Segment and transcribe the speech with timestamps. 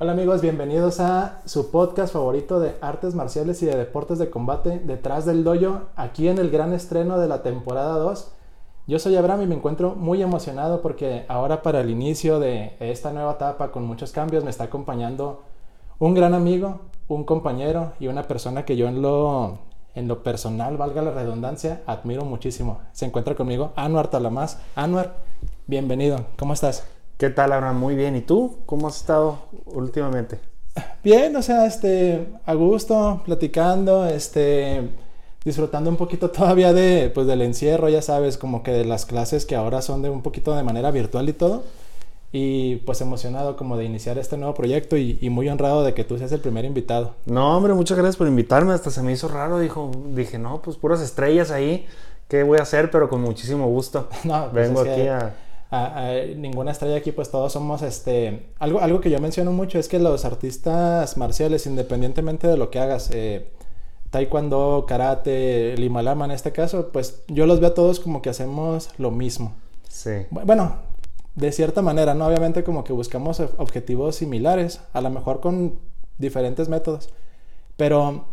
[0.00, 4.78] Hola amigos, bienvenidos a su podcast favorito de artes marciales y de deportes de combate,
[4.78, 8.30] Detrás del Dojo, aquí en el gran estreno de la temporada 2.
[8.86, 13.12] Yo soy Abraham y me encuentro muy emocionado porque ahora para el inicio de esta
[13.12, 15.42] nueva etapa con muchos cambios me está acompañando
[15.98, 16.78] un gran amigo,
[17.08, 19.58] un compañero y una persona que yo en lo,
[19.96, 22.78] en lo personal, valga la redundancia, admiro muchísimo.
[22.92, 24.60] Se encuentra conmigo Anuar Talamás.
[24.76, 25.16] Anuar,
[25.66, 26.86] bienvenido, ¿cómo estás?
[27.18, 27.80] ¿Qué tal, Abraham?
[27.80, 28.14] Muy bien.
[28.14, 28.58] ¿Y tú?
[28.64, 30.38] ¿Cómo has estado últimamente?
[31.02, 34.88] Bien, o sea, este, a gusto, platicando, este,
[35.44, 39.46] disfrutando un poquito todavía de, pues, del encierro, ya sabes, como que de las clases
[39.46, 41.64] que ahora son de un poquito de manera virtual y todo.
[42.30, 46.04] Y pues emocionado como de iniciar este nuevo proyecto y, y, muy honrado de que
[46.04, 47.14] tú seas el primer invitado.
[47.26, 48.74] No, hombre, muchas gracias por invitarme.
[48.74, 51.86] Hasta se me hizo raro, dijo, dije, no, pues puras estrellas ahí.
[52.28, 52.92] ¿Qué voy a hacer?
[52.92, 54.08] Pero con muchísimo gusto.
[54.24, 55.34] No, pues Vengo aquí a...
[55.70, 58.46] a- a- ninguna estrella aquí, pues todos somos este.
[58.58, 62.78] Algo, algo que yo menciono mucho es que los artistas marciales, independientemente de lo que
[62.78, 63.50] hagas, eh,
[64.10, 68.90] taekwondo, karate, limalama en este caso, pues yo los veo a todos como que hacemos
[68.98, 69.52] lo mismo.
[69.88, 70.10] Sí.
[70.30, 70.76] Bu- Bueno,
[71.34, 72.26] de cierta manera, ¿no?
[72.26, 75.78] Obviamente como que buscamos ob- objetivos similares, a lo mejor con
[76.16, 77.10] diferentes métodos.
[77.76, 78.24] Pero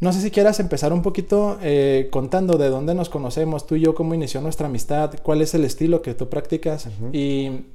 [0.00, 3.80] no sé si quieras empezar un poquito eh, contando de dónde nos conocemos, tú y
[3.82, 6.88] yo, cómo inició nuestra amistad, cuál es el estilo que tú practicas.
[7.12, 7.66] Y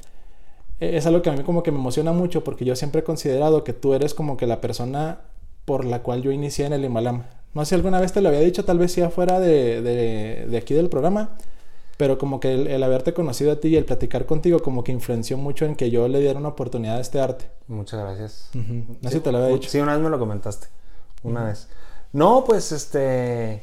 [0.79, 3.03] eh, es algo que a mí como que me emociona mucho porque yo siempre he
[3.03, 5.19] considerado que tú eres como que la persona
[5.65, 7.25] por la cual yo inicié en el Himalama.
[7.53, 10.45] No sé si alguna vez te lo había dicho, tal vez sí afuera de, de,
[10.49, 11.37] de aquí del programa,
[11.97, 14.91] pero como que el, el haberte conocido a ti y el platicar contigo como que
[14.91, 17.45] influenció mucho en que yo le diera una oportunidad a este arte.
[17.67, 18.49] Muchas gracias.
[18.53, 19.69] No sé si te lo había dicho.
[19.69, 20.67] Sí, una vez me lo comentaste.
[21.23, 21.69] Una vez.
[22.15, 23.61] No, pues este.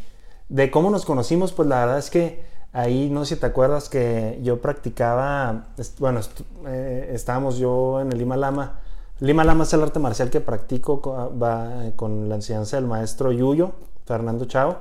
[0.48, 3.88] De cómo nos conocimos, pues la verdad es que ahí, no sé si te acuerdas
[3.88, 5.64] que yo practicaba.
[5.98, 6.20] Bueno,
[6.66, 8.78] eh, estábamos yo en el Lima Lama.
[9.20, 12.86] Lima Lama es el arte marcial que practico co- va, eh, con la enseñanza del
[12.86, 13.72] maestro Yuyo,
[14.04, 14.78] Fernando Chao.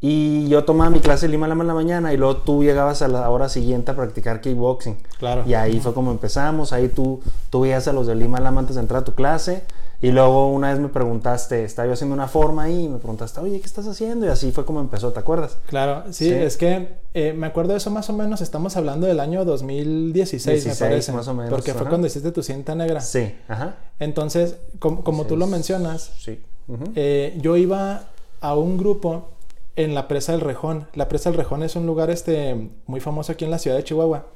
[0.00, 3.00] Y yo tomaba mi clase de Lima Lama en la mañana y luego tú llegabas
[3.00, 4.98] a la hora siguiente a practicar kickboxing.
[5.18, 5.44] Claro.
[5.46, 8.76] Y ahí fue como empezamos, ahí tú, tú veías a los de Lima Lama antes
[8.76, 9.64] de entrar a tu clase
[10.06, 13.40] y luego una vez me preguntaste, estaba yo haciendo una forma ahí y me preguntaste,
[13.40, 14.26] oye, ¿qué estás haciendo?
[14.26, 15.56] Y así fue como empezó, ¿te acuerdas?
[15.66, 16.32] Claro, sí, Sí.
[16.32, 20.46] es que eh, me acuerdo de eso más o menos, estamos hablando del año 2016,
[20.46, 21.12] me 16, parece.
[21.12, 23.00] más o menos, Porque fue cuando hiciste tu cinta negra.
[23.00, 23.76] Sí, ajá.
[23.98, 26.40] Entonces, com- como tú lo mencionas, Sí.
[26.96, 28.02] eh, yo iba
[28.40, 29.28] a un grupo
[29.76, 30.86] en la presa del Rejón.
[30.94, 33.84] La presa del Rejón es un lugar este, muy famoso aquí en la ciudad de
[33.84, 34.26] Chihuahua.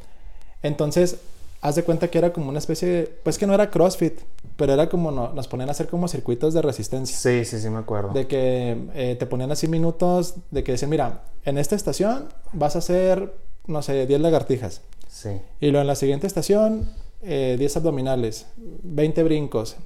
[0.62, 1.18] Entonces,
[1.60, 3.02] haz de cuenta que era como una especie de...
[3.22, 4.20] Pues que no era CrossFit,
[4.56, 7.16] pero era como no- nos ponían a hacer como circuitos de resistencia.
[7.16, 8.12] Sí, sí, sí, me acuerdo.
[8.12, 12.76] De que eh, te ponían así minutos de que decían, mira, en esta estación vas
[12.76, 13.34] a hacer,
[13.66, 14.82] no sé, 10 lagartijas.
[15.08, 15.30] Sí.
[15.60, 16.88] Y luego en la siguiente estación,
[17.22, 19.76] eh, 10 abdominales, 20 brincos.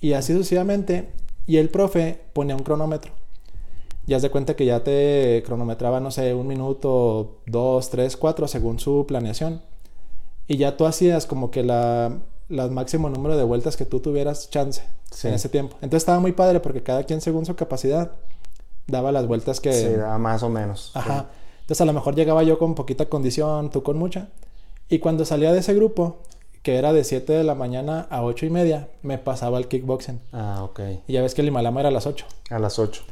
[0.00, 1.12] Y así sucesivamente.
[1.46, 3.12] Y el profe ponía un cronómetro.
[4.06, 8.48] Y haz de cuenta que ya te cronometraba, no sé, un minuto, dos, tres, cuatro,
[8.48, 9.62] según su planeación.
[10.52, 12.18] Y ya tú hacías como que la,
[12.50, 15.28] la máximo número de vueltas que tú tuvieras chance Sí.
[15.28, 15.76] en ese tiempo.
[15.76, 18.12] Entonces estaba muy padre porque cada quien según su capacidad
[18.86, 19.72] daba las vueltas que...
[19.72, 20.90] Sí, da más o menos.
[20.92, 21.26] Ajá.
[21.62, 24.28] Entonces a lo mejor llegaba yo con poquita condición, tú con mucha.
[24.90, 26.18] Y cuando salía de ese grupo,
[26.62, 30.20] que era de 7 de la mañana a 8 y media, me pasaba al kickboxing.
[30.32, 30.80] Ah, ok.
[31.06, 32.26] Y ya ves que el Himalama era a las 8.
[32.50, 33.02] A las 8.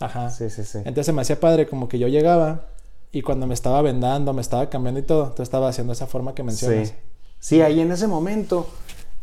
[0.00, 0.30] Ajá.
[0.30, 0.78] Sí, sí, sí.
[0.84, 2.66] Entonces me hacía padre como que yo llegaba
[3.12, 6.34] y cuando me estaba vendando, me estaba cambiando y todo, tú estabas haciendo esa forma
[6.34, 6.88] que mencionas.
[6.88, 6.94] Sí.
[7.40, 8.66] Sí, ahí en ese momento,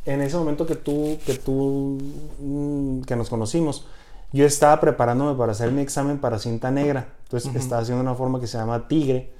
[0.05, 1.97] en ese momento que tú, que tú,
[2.41, 3.85] mm, que nos conocimos,
[4.33, 7.07] yo estaba preparándome para hacer mi examen para cinta negra.
[7.23, 7.59] Entonces Ujú.
[7.59, 9.31] estaba haciendo una forma que se llama tigre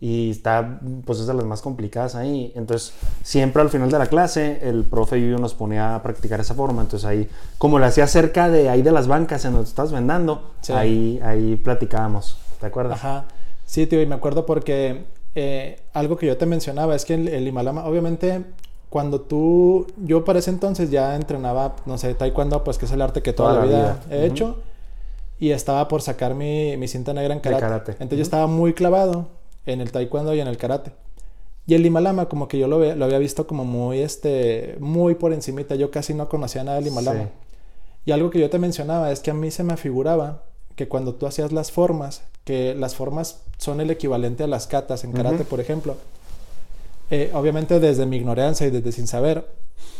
[0.00, 2.52] y está, pues es de las más complicadas ahí.
[2.54, 6.38] Entonces siempre al final de la clase el profe y yo nos ponía a practicar
[6.38, 6.82] esa forma.
[6.82, 7.28] Entonces ahí,
[7.58, 10.72] como lo hacía cerca de ahí de las bancas en donde estás vendando, Sí.
[10.74, 12.38] ahí, ahí platicábamos.
[12.60, 12.98] ¿Te acuerdas?
[12.98, 13.24] Ajá.
[13.66, 15.04] Sí, tío, y me acuerdo porque
[15.34, 18.44] eh, algo que yo te mencionaba es que el, el Himalama, obviamente,
[18.88, 23.02] cuando tú, yo para ese entonces ya entrenaba, no sé, taekwondo, pues que es el
[23.02, 24.16] arte que toda, Toda la vida, vida.
[24.16, 24.56] he hecho,
[25.38, 27.60] y estaba por sacar mi, mi cinta negra en karate.
[27.60, 27.92] karate.
[27.92, 29.28] Entonces yo estaba muy clavado
[29.66, 30.92] en el taekwondo y en el karate.
[31.66, 35.16] Y el Himalama, como que yo lo, ve- lo había visto como muy, este, muy
[35.16, 37.24] por encimita, yo casi no conocía nada del Himalama.
[37.24, 37.28] Sí.
[38.06, 40.44] Y algo que yo te mencionaba es que a mí se me afiguraba
[40.76, 45.02] que cuando tú hacías las formas, que las formas son el equivalente a las katas
[45.04, 45.96] en karate, por ejemplo,
[47.10, 49.46] eh, obviamente desde mi ignorancia y desde sin saber,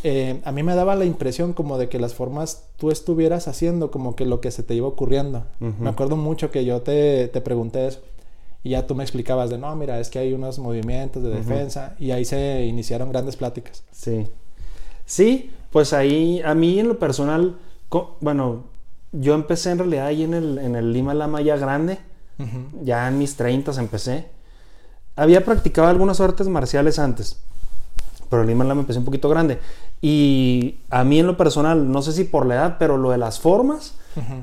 [0.03, 3.91] eh, a mí me daba la impresión como de que las formas tú estuvieras haciendo
[3.91, 5.45] como que lo que se te iba ocurriendo.
[5.59, 8.01] Me acuerdo mucho que yo te, te pregunté eso.
[8.63, 11.95] Y ya tú me explicabas de, no, mira, es que hay unos movimientos de defensa.
[11.99, 13.85] Y ahí se iniciaron grandes pláticas.
[13.93, 14.27] Sí.
[15.05, 17.57] Sí, Pues ahí, a mí en lo personal,
[18.21, 18.65] bueno,
[19.21, 21.99] yo empecé en realidad ahí en el, en el Lima Lama ya grande,
[22.83, 24.27] ya en mis 30 empecé.
[25.17, 27.39] Había practicado algunas artes marciales antes,
[28.29, 29.59] pero el Lima Lama empecé un poquito grande.
[30.03, 33.19] Y a mí en lo personal, no sé si por la edad, pero lo de
[33.19, 33.95] las formas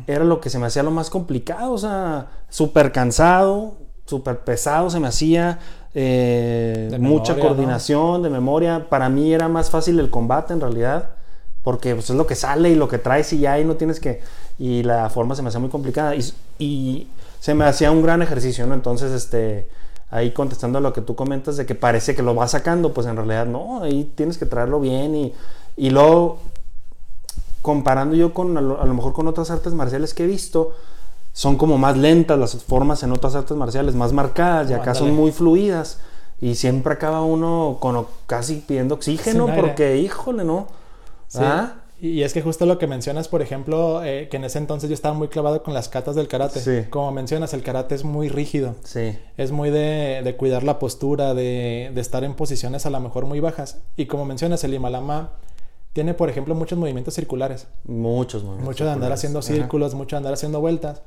[0.08, 4.90] era lo que se me hacía lo más complicado, o sea, súper cansado, súper pesado
[4.90, 5.60] se me hacía,
[5.96, 8.88] eh, mucha coordinación, de memoria.
[8.90, 11.10] Para mí era más fácil el combate en realidad,
[11.62, 14.00] porque pues, es lo que sale y lo que traes y ya y no tienes
[14.00, 14.22] que...
[14.60, 17.08] Y la forma se me hacía muy complicada y, y
[17.40, 18.74] se me hacía un gran ejercicio, ¿no?
[18.74, 19.68] Entonces, este...
[20.12, 23.08] Ahí contestando a lo que tú comentas de que parece que lo vas sacando, pues
[23.08, 25.34] en realidad no, ahí tienes que traerlo bien y,
[25.76, 26.38] y luego
[27.64, 30.76] comparando yo con a lo, a lo mejor con otras artes marciales que he visto,
[31.32, 35.16] son como más lentas las formas en otras artes marciales, más marcadas y acá son
[35.16, 35.98] muy fluidas.
[36.40, 40.68] Y siempre acaba uno con casi pidiendo oxígeno porque, híjole, ¿no?
[41.28, 41.40] Sí.
[41.42, 41.74] ¿Ah?
[42.06, 44.94] Y es que justo lo que mencionas, por ejemplo, eh, que en ese entonces yo
[44.94, 46.60] estaba muy clavado con las catas del karate.
[46.60, 46.90] Sí.
[46.90, 48.76] Como mencionas, el karate es muy rígido.
[48.84, 53.00] Sí, Es muy de, de cuidar la postura, de, de estar en posiciones a lo
[53.00, 53.78] mejor muy bajas.
[53.96, 55.32] Y como mencionas, el Himalama
[55.94, 57.68] tiene, por ejemplo, muchos movimientos circulares.
[57.86, 59.20] muchos movimientos Mucho de andar circulares.
[59.20, 59.48] haciendo Ajá.
[59.48, 61.02] círculos, mucho de andar haciendo vueltas.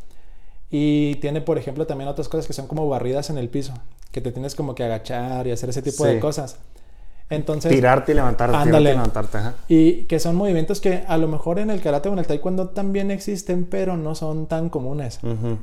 [0.70, 3.75] Y tiene, por ejemplo, también otras cosas que son como barridas en el piso,
[4.12, 6.12] que te tienes como que agachar y hacer ese tipo Sí.
[6.14, 6.56] de cosas.
[7.28, 8.90] Entonces, Tirarte y levantarte, tirarte Ándale.
[8.90, 9.38] y levantarte.
[9.38, 9.55] Ajá.
[9.69, 12.69] y que son movimientos que a lo mejor en el karate o en el taekwondo
[12.69, 15.19] también existen, pero no son tan comunes.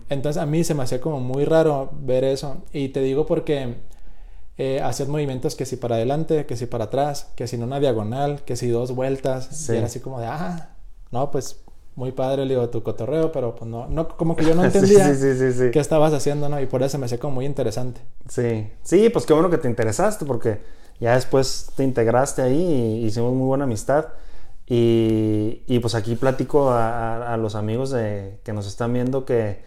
[0.10, 2.57] Entonces a mí se me hacía como muy raro ver eso.
[2.74, 3.75] Y te digo porque
[4.57, 7.80] eh, hacías movimientos que si para adelante, que si para atrás, que si en una
[7.80, 9.48] diagonal, que si dos vueltas.
[9.51, 9.71] Sí.
[9.74, 10.71] Y era así como de, ah,
[11.12, 11.62] no, pues
[11.95, 15.13] muy padre, le digo, tu cotorreo, pero pues no, no como que yo no entendía
[15.13, 15.71] sí, sí, sí, sí.
[15.71, 16.59] qué estabas haciendo, ¿no?
[16.59, 18.01] Y por eso me hacía como muy interesante.
[18.27, 20.59] Sí, sí, pues qué bueno que te interesaste porque
[21.00, 24.06] ya después te integraste ahí y hicimos muy buena amistad.
[24.68, 29.25] Y, y pues aquí platico a, a- a los amigos de, que nos están viendo
[29.25, 29.62] que,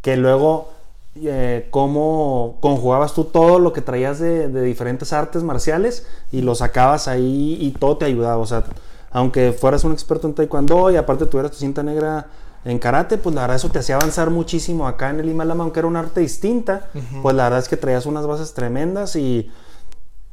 [0.00, 0.68] que luego
[1.16, 6.54] eh, cómo conjugabas tú todo lo que traías de, de diferentes artes marciales y lo
[6.54, 8.36] sacabas ahí y todo te ayudaba.
[8.38, 8.64] O sea,
[9.10, 12.26] aunque fueras un experto en taekwondo y aparte tuvieras tu cinta negra
[12.64, 15.80] en karate, pues la verdad eso te hacía avanzar muchísimo acá en el Himalama, aunque
[15.80, 17.22] era un arte distinta, Ujú.
[17.22, 19.50] pues la verdad es que traías unas bases tremendas y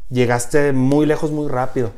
[0.09, 1.91] llegaste muy lejos muy rápido.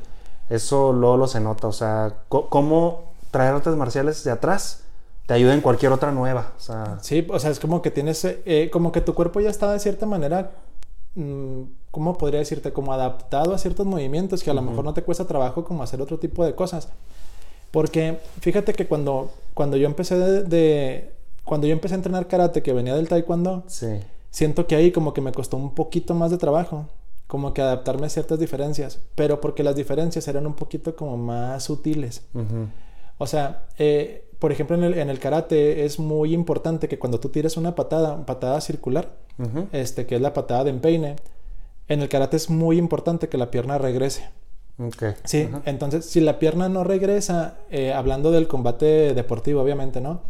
[0.49, 4.83] Eso luego lo se nota, o sea, cómo traer artes marciales de atrás
[5.25, 8.23] te ayuda en cualquier otra nueva, o sea, Sí, o sea, es como que tienes,
[8.23, 10.51] eh, como que tu cuerpo ya está de cierta manera,
[11.15, 12.71] mm, ¿cómo podría decirte?
[12.71, 16.01] Como adaptado a ciertos movimientos que a lo mejor no te cuesta trabajo como hacer
[16.01, 16.87] otro tipo de cosas.
[17.71, 21.11] Porque fíjate que cuando, cuando yo empecé de, de-
[21.43, 23.99] cuando yo empecé a entrenar karate que venía del taekwondo, sí,
[24.31, 26.85] siento que ahí como que me costó un poquito más de trabajo,
[27.27, 31.63] como que adaptarme a ciertas diferencias, pero porque las diferencias eran un poquito como más
[31.65, 32.23] sutiles.
[33.17, 37.19] O sea, eh, por ejemplo, en el, en el karate es muy importante que cuando
[37.19, 39.09] tú tires una patada, patada circular,
[39.71, 41.15] este, que es la patada de empeine,
[41.87, 44.29] en el karate es muy importante que la pierna regrese.
[44.79, 50.21] ok, Sí, entonces si la pierna no regresa, eh, hablando del combate deportivo, obviamente, ¿no?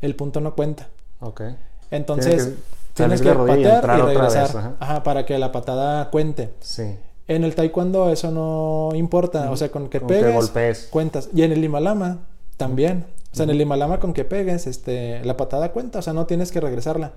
[0.00, 0.88] El punto no cuenta.
[1.20, 1.42] ok,
[1.90, 2.54] Entonces
[2.94, 4.76] tienes que y patear entrar y otra vez, regresar, ajá.
[4.80, 6.52] ajá, para que la patada cuente.
[6.60, 6.96] sí,
[7.28, 10.88] En el taekwondo eso no importa, o sea, con que Con que pegues, golpees.
[10.90, 11.28] cuentas.
[11.34, 12.18] Y en el Himalama
[12.56, 13.06] también.
[13.32, 16.26] O sea, en el Himalama con que pegues, este, la patada cuenta, o sea, no
[16.26, 17.12] tienes que regresarla.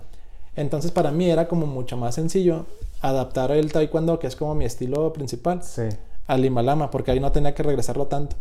[0.55, 2.65] Entonces, para mí era como mucho más sencillo
[3.01, 5.83] adaptar el taekwondo, que es como mi estilo principal, sí,
[6.27, 8.37] al Himalama, porque ahí no tenía que regresarlo tanto.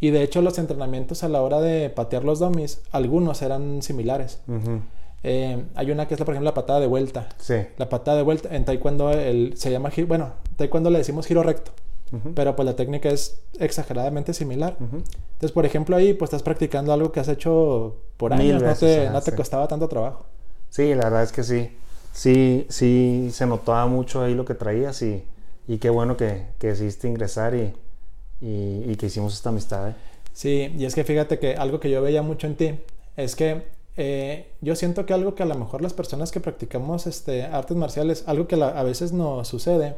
[0.00, 4.40] Y de hecho, los entrenamientos a la hora de patear los dummies, algunos eran similares.
[4.48, 4.80] ujú,
[5.24, 7.28] Eh, hay una que es, por ejemplo, la patada de vuelta.
[7.38, 11.42] sí, La patada de vuelta en taekwondo el, se llama bueno, taekwondo le decimos giro
[11.42, 11.72] recto,
[12.34, 14.76] pero pues la técnica es exageradamente similar.
[14.78, 19.10] Entonces, por ejemplo, ahí pues estás practicando algo que has hecho por años, no te,
[19.10, 19.36] no te sí.
[19.36, 20.26] costaba tanto trabajo.
[20.68, 21.70] Sí, la verdad es que sí.
[22.12, 25.24] Sí, sí, se notaba mucho ahí lo que traías y,
[25.66, 27.74] y qué bueno que, que decidiste ingresar y,
[28.40, 29.90] y, y que hicimos esta amistad.
[29.90, 29.94] ¿eh?
[30.32, 32.80] Sí, y es que fíjate que algo que yo veía mucho en ti
[33.16, 33.62] es que
[33.96, 37.76] eh, yo siento que algo que a lo mejor las personas que practicamos este, artes
[37.76, 39.96] marciales, algo que a veces nos sucede,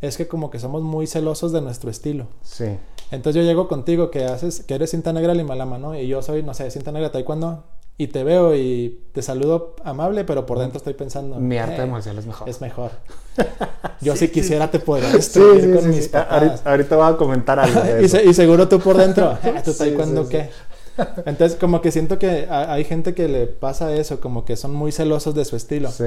[0.00, 2.26] es que como que somos muy celosos de nuestro estilo.
[2.42, 2.76] Sí,
[3.10, 5.96] Entonces yo llego contigo que haces, que eres cinta negra Limalama, ¿no?
[5.98, 7.64] Y yo soy, no sé, cinta negra taekwondo
[7.98, 11.36] y te veo y te saludo amable, pero por dentro estoy pensando.
[11.38, 12.48] mi arte "Eh, marcial es mejor.
[12.48, 12.90] Es mejor.
[14.00, 16.12] Yo Sí, si quisiera te podría destruir sí, con mis.
[16.14, 18.16] Ahorita, ahorita voy a comentar algo de y, eso.
[18.16, 20.50] se- y seguro tú por dentro, "Ah, ¿tú taekwondo qué?
[21.26, 24.74] Entonces como que siento que ha- hay gente que le pasa eso, como que son
[24.74, 25.90] muy celosos de su estilo.
[25.90, 26.04] Sí,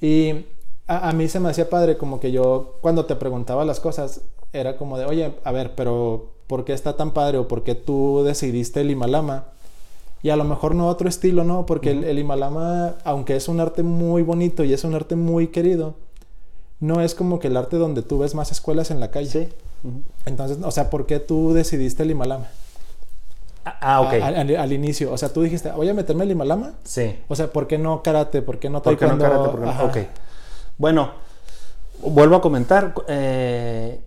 [0.00, 0.46] Y
[0.86, 4.22] a, a mí se me hacía padre como que yo cuando te preguntaba las cosas
[4.52, 7.74] era como de, oye, a ver, pero por qué está tan padre o por qué
[7.74, 9.46] tú decidiste el Himalama.
[10.22, 11.66] Y a lo mejor no otro estilo, ¿no?
[11.66, 15.48] Porque el, el Himalama, aunque es un arte muy bonito y es un arte muy
[15.48, 15.94] querido,
[16.80, 19.28] no es como que el arte donde tú ves más escuelas en la calle.
[19.30, 19.48] Sí.
[20.26, 22.48] Entonces, o sea, ¿por qué tú decidiste el Himalama?
[23.64, 24.12] Ah, ok.
[24.22, 25.12] A- al, al inicio.
[25.12, 26.72] O sea, tú dijiste, voy a meterme el Himalama.
[26.84, 27.18] Sí.
[27.28, 28.42] O sea, ¿por qué no karate?
[28.42, 29.24] ¿Por qué no ¿Por qué no taekwondo?
[29.24, 29.48] karate?
[29.50, 29.84] ¿Por qué no?
[29.84, 29.96] Ok.
[30.78, 31.10] Bueno,
[32.02, 32.94] vuelvo a comentar.
[33.08, 34.00] eh,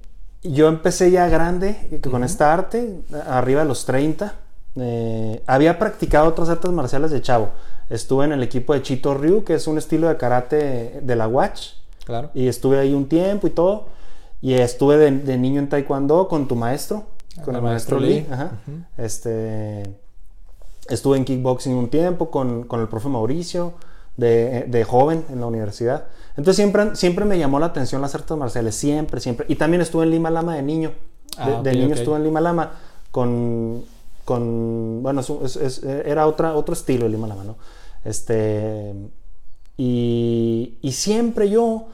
[0.43, 4.35] yo empecé ya grande con esta arte, arriba de los 30.
[4.77, 7.49] eh, había practicado otras artes marciales de chavo.
[7.89, 11.27] Estuve en el equipo de Chito Ryu, que es un estilo de karate de la
[11.27, 11.69] Watch.
[12.03, 12.29] Claro.
[12.33, 13.85] Y estuve ahí un tiempo y todo.
[14.41, 17.03] Y estuve de, de niño en Taekwondo con tu maestro,
[17.43, 18.07] con El el maestro Lee.
[18.21, 18.27] Lee.
[18.31, 18.51] Ajá.
[18.67, 18.77] Ujú.
[18.97, 19.83] Este.
[20.87, 23.73] Estuve en kickboxing un tiempo con, con el profe Mauricio,
[24.17, 26.05] de, de joven en la universidad.
[26.37, 29.45] Entonces siempre, siempre me llamó la atención las artes marciales, siempre, siempre.
[29.49, 30.89] Y también estuve en Lima Lama de niño.
[30.89, 30.95] De,
[31.53, 31.99] Ah, de ok, niño ok.
[31.99, 32.71] estuve en Lima Lama
[33.11, 33.83] con,
[34.25, 37.55] con bueno, es- es- era otra, otro estilo de Lima Lama, ¿no?
[38.05, 38.93] Este,
[39.77, 41.87] y, y siempre yo,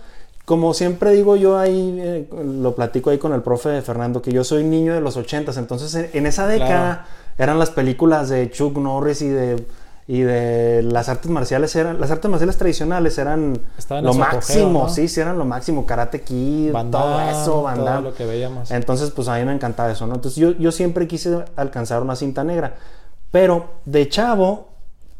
[0.51, 4.43] como siempre digo yo ahí, eh, lo platico ahí con el profe Fernando, que yo
[4.43, 7.05] soy niño de los ochentas, entonces en, en esa década
[7.37, 9.65] eran las películas de Chuck Norris y de,
[10.09, 14.89] y de las artes marciales, eran, las artes marciales tradicionales eran Estaban lo máximo, ¿no?
[14.89, 18.71] sí, sí, eran lo máximo, Karate Kid, todo eso, Van todo lo que veíamos.
[18.71, 20.15] Entonces, pues a mí me encantaba eso, ¿no?
[20.15, 22.75] Entonces yo, yo siempre quise alcanzar una cinta negra.
[23.31, 24.67] Pero de chavo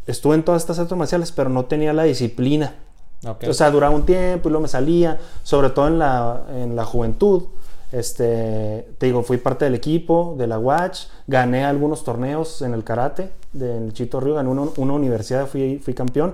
[0.08, 2.76] estuve en todas estas artes marciales, pero no tenía la disciplina.
[3.25, 3.46] Ok.
[3.50, 6.86] O sea, duraba un tiempo y luego me salía, sobre todo en la, en la
[6.86, 7.44] juventud.
[7.92, 12.84] Este, te digo, fui parte del equipo de la Watch, gané algunos torneos en el
[12.86, 16.34] karate del Chito Río, gané una, una universidad, fui, fui campeón,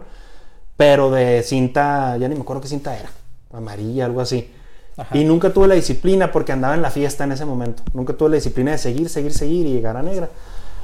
[0.78, 3.10] pero de cinta, ya ni me acuerdo qué cinta era,
[3.52, 4.52] amarilla, algo así.
[4.96, 5.18] Ajá.
[5.18, 7.84] Y nunca tuve la disciplina porque andaba en la fiesta en ese momento.
[7.94, 10.30] Nunca tuve la disciplina de seguir, seguir, seguir y llegar a negra.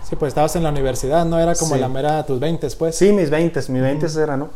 [0.08, 1.82] Sí, pues estabas en la universidad, no era como Sí.
[1.82, 2.96] la mera tus 20 pues.
[2.96, 4.50] Sí, mis 20, mis 20 era, ¿no?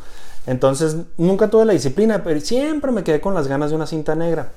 [0.47, 4.15] Entonces, nunca tuve la disciplina, pero siempre me quedé con las ganas de una cinta
[4.15, 4.51] negra.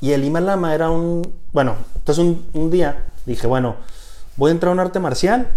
[0.00, 1.22] Y el Lima Lama era un...
[1.52, 3.76] Bueno, entonces un, un día dije, bueno,
[4.36, 5.48] voy a entrar a un arte marcial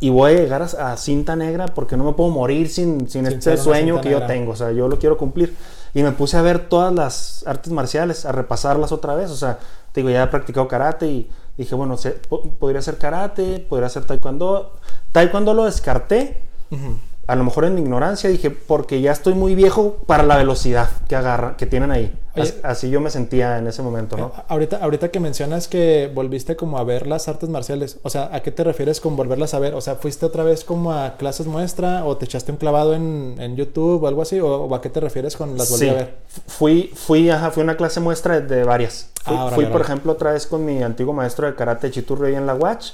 [0.00, 3.26] y voy a llegar a, a cinta negra porque no me puedo morir sin, sin,
[3.26, 4.26] Sin este sueño que yo negra.
[4.26, 4.52] tengo.
[4.52, 5.56] O sea, yo lo quiero cumplir.
[5.94, 9.30] Y me puse a ver todas las artes marciales, a repasarlas otra vez.
[9.30, 9.58] O sea,
[9.92, 13.88] te digo, ya he practicado karate y dije, bueno, se- po- podría ser karate, podría
[13.88, 14.76] ser taekwondo.
[15.12, 16.98] Taekwondo lo descarté Ujú.
[17.28, 20.88] A lo mejor en mi ignorancia dije, porque ya estoy muy viejo para la velocidad
[21.08, 22.10] que agarran, que tienen ahí.
[22.34, 22.54] Oye.
[22.62, 24.28] Así yo me sentía en ese momento, ¿no?
[24.28, 28.30] Eh, ahorita, ahorita que mencionas que volviste como a ver las artes marciales, o sea,
[28.32, 29.74] ¿a qué te refieres con volverlas a ver?
[29.74, 33.34] O sea, ¿fuiste otra vez como a clases muestra o te echaste un clavado en,
[33.38, 34.40] en YouTube o algo así?
[34.40, 36.14] ¿O, o a qué te refieres con las volví Sí, a ver?
[36.46, 39.10] Fui, fui, ajá, fui a una clase muestra de, de varias.
[39.22, 42.36] Fui, Ah, fui, por ejemplo, otra vez con mi antiguo maestro de karate Chiturro ahí
[42.36, 42.92] en la Watch.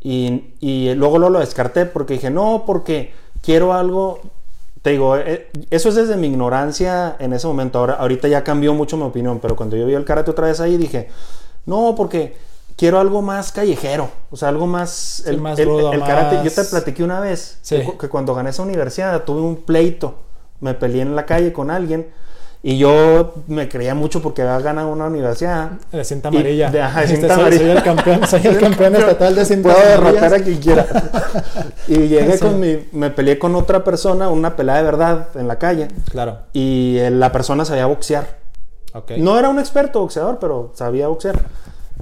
[0.00, 4.20] Y, y luego lo, lo descarté porque dije, no, porque quiero algo.
[4.80, 7.78] Te digo, eh, eso es desde mi ignorancia en ese momento.
[7.78, 10.58] Ahora, ahorita ya cambió mucho mi opinión, pero cuando yo vi el karate otra vez
[10.60, 11.08] ahí dije,
[11.66, 12.36] no, porque
[12.76, 15.22] quiero algo más callejero, o sea, algo más.
[15.24, 16.40] Sí, más rudo, el karate.
[16.42, 17.76] Yo te platiqué una vez Sí.
[17.76, 20.16] que, que cuando gané esa universidad tuve un pleito,
[20.60, 22.08] me peleé en la calle con alguien
[22.64, 25.72] y yo me creía mucho porque había ganado una universidad.
[25.90, 26.70] De cinta Y- amarilla.
[26.70, 27.60] de- ajá, de Este, cinta soy, amarilla.
[27.62, 30.12] soy el campeón, soy el campeón estatal de cintas Puedo amarillas.
[30.20, 30.86] derrotar a quien quiera.
[31.88, 32.44] y llegué Sí.
[32.44, 36.38] con mi, me peleé con otra persona, una pelea de verdad en la calle Claro,
[36.52, 38.38] y eh, la persona sabía boxear.
[38.94, 39.12] ok.
[39.18, 41.40] No era un experto boxeador, pero sabía boxear.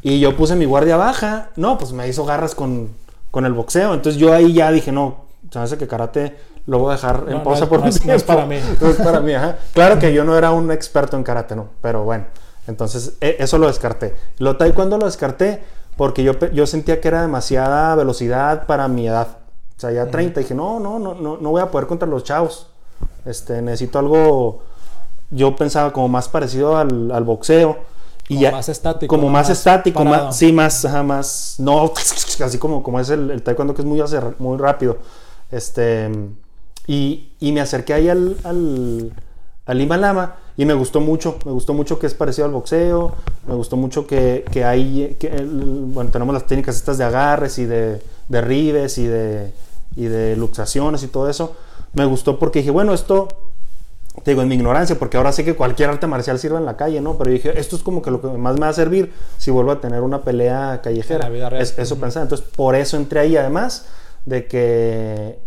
[0.02, 1.50] Y yo puse mi guardia baja.
[1.56, 2.88] No, pues me hizo garras con,
[3.30, 3.92] con el boxeo.
[3.94, 6.36] Entonces yo ahí ya dije, no, se me hace que karate
[6.66, 8.46] lo voy a dejar en No, no pausa es- por no un es- no para
[8.46, 8.56] mí.
[8.80, 9.56] No es para mí, ajá.
[9.72, 11.68] Claro que yo no era un experto en karate, no.
[11.82, 12.26] Pero bueno,
[12.66, 14.14] entonces e- eso lo descarté.
[14.38, 15.62] Lo taekwondo lo descarté
[15.96, 19.28] porque yo, yo sentía que era demasiada velocidad para mi edad.
[19.76, 20.40] O sea, ya 30.
[20.40, 22.66] Dije, no, no, no, no, no voy a poder contra los chavos.
[23.24, 24.62] Este, necesito algo
[25.30, 27.78] yo pensaba como más parecido al, al boxeo.
[28.28, 29.32] Y Como ya, más estático, Como ¿no?
[29.32, 31.92] más, Más estático, más, sí, más, ajá, más, no,
[32.44, 34.00] así como, como es el, el taekwondo que es muy,
[34.38, 34.98] muy rápido.
[35.50, 36.08] Este,
[36.86, 39.12] y, y me acerqué ahí al, al,
[39.66, 43.14] al Lima Lama y me gustó mucho, me gustó mucho que es parecido al boxeo,
[43.46, 47.64] me gustó mucho que, que hay, que bueno, tenemos las técnicas estas de agarres y
[47.66, 49.52] de derribes y de,
[49.96, 51.56] y de luxaciones y todo eso.
[51.94, 53.28] Me gustó porque dije, bueno, esto
[54.24, 56.76] te digo, en mi ignorancia, porque ahora sé que cualquier arte marcial sirve en la
[56.76, 57.16] calle, ¿no?
[57.16, 59.70] Pero dije, esto es como que lo que más me va a servir si vuelvo
[59.70, 61.24] a tener una pelea callejera.
[61.24, 61.62] La vida real.
[61.62, 62.02] Es- eso Ujú.
[62.02, 62.24] pensaba.
[62.24, 63.86] Entonces, por eso entré ahí, además
[64.26, 65.38] de que,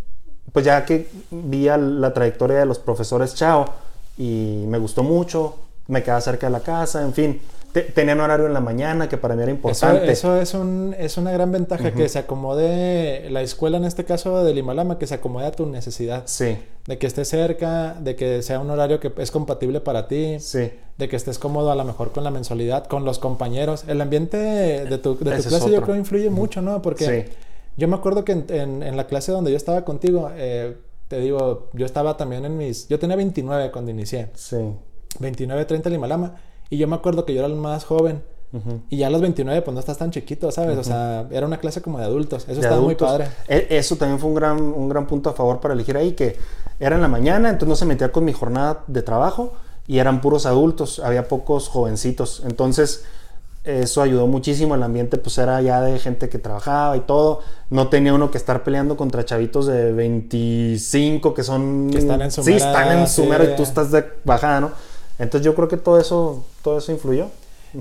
[0.53, 3.65] pues ya que vi la trayectoria de los profesores Chao
[4.17, 5.55] y me gustó mucho,
[5.87, 7.41] me quedaba cerca de la casa, en fin.
[7.95, 10.11] tenían horario en la mañana, que para mí era importante.
[10.11, 14.43] Eso, es, un, es una gran ventaja, que se acomode la escuela, en este caso
[14.43, 16.21] del Himalama, que se acomode a tu necesidad.
[16.25, 16.55] Sí.
[16.85, 20.39] De que esté cerca, de que sea un horario que es compatible para ti.
[20.39, 20.71] Sí.
[20.99, 23.85] De que estés cómodo a lo mejor con la mensualidad, con los compañeros.
[23.87, 26.83] El ambiente de tu, de tu clase yo creo influye mucho, ¿no?
[26.83, 27.31] Porque
[27.77, 30.77] yo me acuerdo que en, en, la clase donde yo estaba contigo, eh,
[31.07, 32.87] te digo, yo estaba también en mis...
[32.87, 34.29] Yo tenía 29 cuando inicié.
[34.35, 34.57] Sí.
[35.19, 36.35] 29, 30 en Himalama.
[36.69, 38.23] Y yo me acuerdo que yo era el más joven.
[38.89, 40.77] Y ya a los 29, pues no estás tan chiquito, ¿sabes?
[40.77, 42.45] O sea, era una clase como de adultos.
[42.47, 43.27] Eso estaba muy padre.
[43.47, 46.37] E, eso también fue un gran, un gran punto a favor para elegir ahí, que
[46.79, 49.53] era en la mañana, entonces no se metía con mi jornada de trabajo
[49.87, 52.43] y eran puros adultos, había pocos jovencitos.
[52.45, 53.05] Entonces,
[53.63, 54.75] eso ayudó muchísimo.
[54.75, 57.41] El ambiente, pues era ya de gente que trabajaba y todo.
[57.69, 61.89] No tenía uno que estar peleando contra chavitos de 25 que son.
[61.91, 64.71] Que están en su Sí, están en su y tú estás de bajada, ¿no?
[65.19, 67.27] Entonces yo creo que todo eso, todo eso influyó.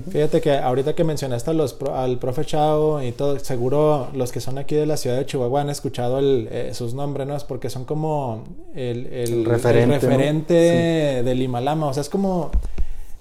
[0.09, 4.57] Fíjate que ahorita que mencionaste los, al profe Chao y todo, seguro los que son
[4.57, 7.35] aquí de la ciudad de Chihuahua han escuchado eh, sus nombres, ¿no?
[7.35, 11.87] Es porque son como el, referente, del Himalama.
[11.87, 12.49] O sea, es como,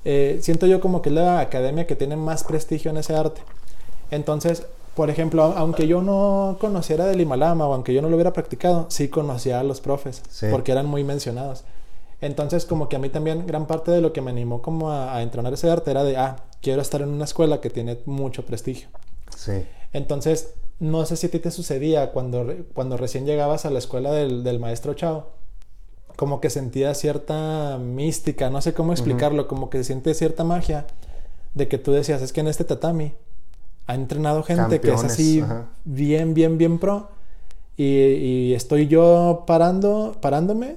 [0.05, 3.43] eh, siento yo como que es la academia que tiene más prestigio en ese arte.
[4.11, 8.33] Entonces, por ejemplo, aunque yo no conociera del Himalama o aunque yo no lo hubiera
[8.33, 11.65] practicado, sí conocía a los profes, porque eran muy mencionados.
[12.21, 15.23] Entonces, como que a mí también gran parte de lo que me animó como a,
[15.23, 18.89] entrenar ese arte era de, ah, quiero estar en una escuela que tiene mucho prestigio.
[19.37, 19.65] Sí.
[19.93, 24.13] Entonces, no sé si a ti te sucedía cuando, cuando recién llegabas a la escuela
[24.13, 25.29] del, maestro Chao,
[26.23, 30.87] como que sentía cierta mística, no sé cómo explicarlo, como que siente cierta magia
[31.55, 33.15] de que tú decías, es que en este tatami
[33.89, 35.43] ha entrenado gente que es así
[35.85, 37.09] bien, bien, bien pro.
[37.77, 40.77] Y, y, estoy yo parando, parándome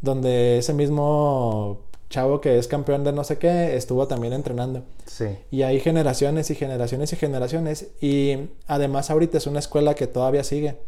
[0.00, 4.82] donde ese mismo chavo que es campeón de no sé qué estuvo también entrenando.
[5.04, 5.26] Sí.
[5.50, 7.88] Y hay generaciones y generaciones y generaciones.
[8.00, 10.78] Y además ahorita es una escuela que todavía sigue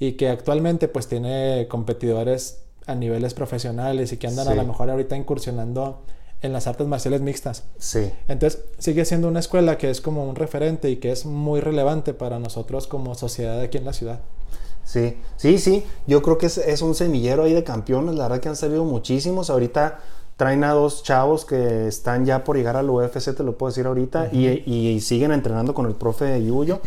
[0.00, 4.90] y que actualmente pues tiene competidores a niveles profesionales y que andan a lo mejor
[4.90, 6.02] ahorita incursionando
[6.42, 7.64] en las artes marciales mixtas.
[7.78, 8.10] Sí.
[8.28, 12.14] Entonces sigue siendo una escuela que es como un referente y que es muy relevante
[12.14, 14.20] para nosotros como sociedad aquí en la ciudad.
[14.84, 15.84] Sí, sí, sí.
[16.06, 18.14] Yo creo que es, un semillero ahí de campeones.
[18.14, 19.50] La verdad que han salido muchísimos.
[19.50, 19.98] Ahorita
[20.36, 23.86] traen a dos chavos que están ya por llegar al UFC, te lo puedo decir
[23.86, 26.80] ahorita, y, siguen entrenando con el profe Yuyo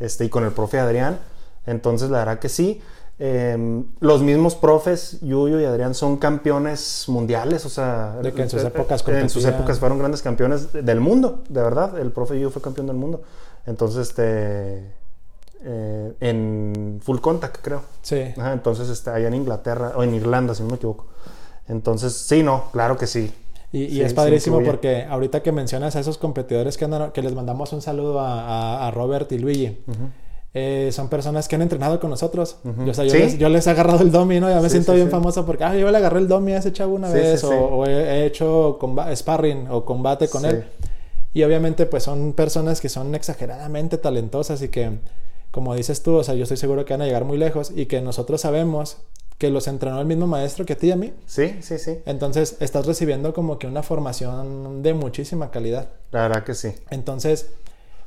[0.00, 1.18] este, y con el profe Adrián.
[1.66, 2.80] Entonces, la verdad que sí.
[3.18, 8.50] Em, los mismos profes, Yuyo y Adrián, son campeones mundiales, o sea, de que en
[8.50, 11.98] sus épocas en sus épocas fueron grandes campeones del mundo, de verdad.
[11.98, 13.22] El profe Yuyo fue campeón del mundo.
[13.64, 14.92] Entonces, este
[15.64, 17.82] eh, en Full Contact, creo.
[18.02, 18.20] Sí.
[18.36, 21.06] entonces, está allá en Inglaterra, o en Irlanda, si no me equivoco.
[21.68, 23.32] Entonces, sí, no, claro que sí.
[23.72, 27.72] Y, es padrísimo porque ahorita que mencionas a esos competidores que, andan, que les mandamos
[27.72, 29.78] un saludo a, Robert y Luigi.
[30.58, 32.56] Eh, son personas que han entrenado con nosotros.
[32.64, 34.48] yo, les, he agarrado el domi, ¿no?
[34.48, 36.94] Ya me siento bien famoso porque, ah, yo le agarré el domi a ese chavo
[36.94, 38.78] una vez, o, he, hecho
[39.14, 40.64] sparring o combate con él.
[41.34, 44.92] Y obviamente, pues son personas que son exageradamente talentosas y que
[45.50, 47.86] como dices tú, o sea, yo estoy seguro que van a llegar muy lejos y
[47.86, 48.98] que nosotros sabemos
[49.38, 51.12] que los entrenó el mismo maestro que a ti y a mí.
[51.26, 51.98] Sí, sí, sí.
[52.06, 55.88] Entonces, estás recibiendo como que una formación de muchísima calidad.
[56.12, 56.74] La verdad que sí.
[56.90, 57.48] Entonces,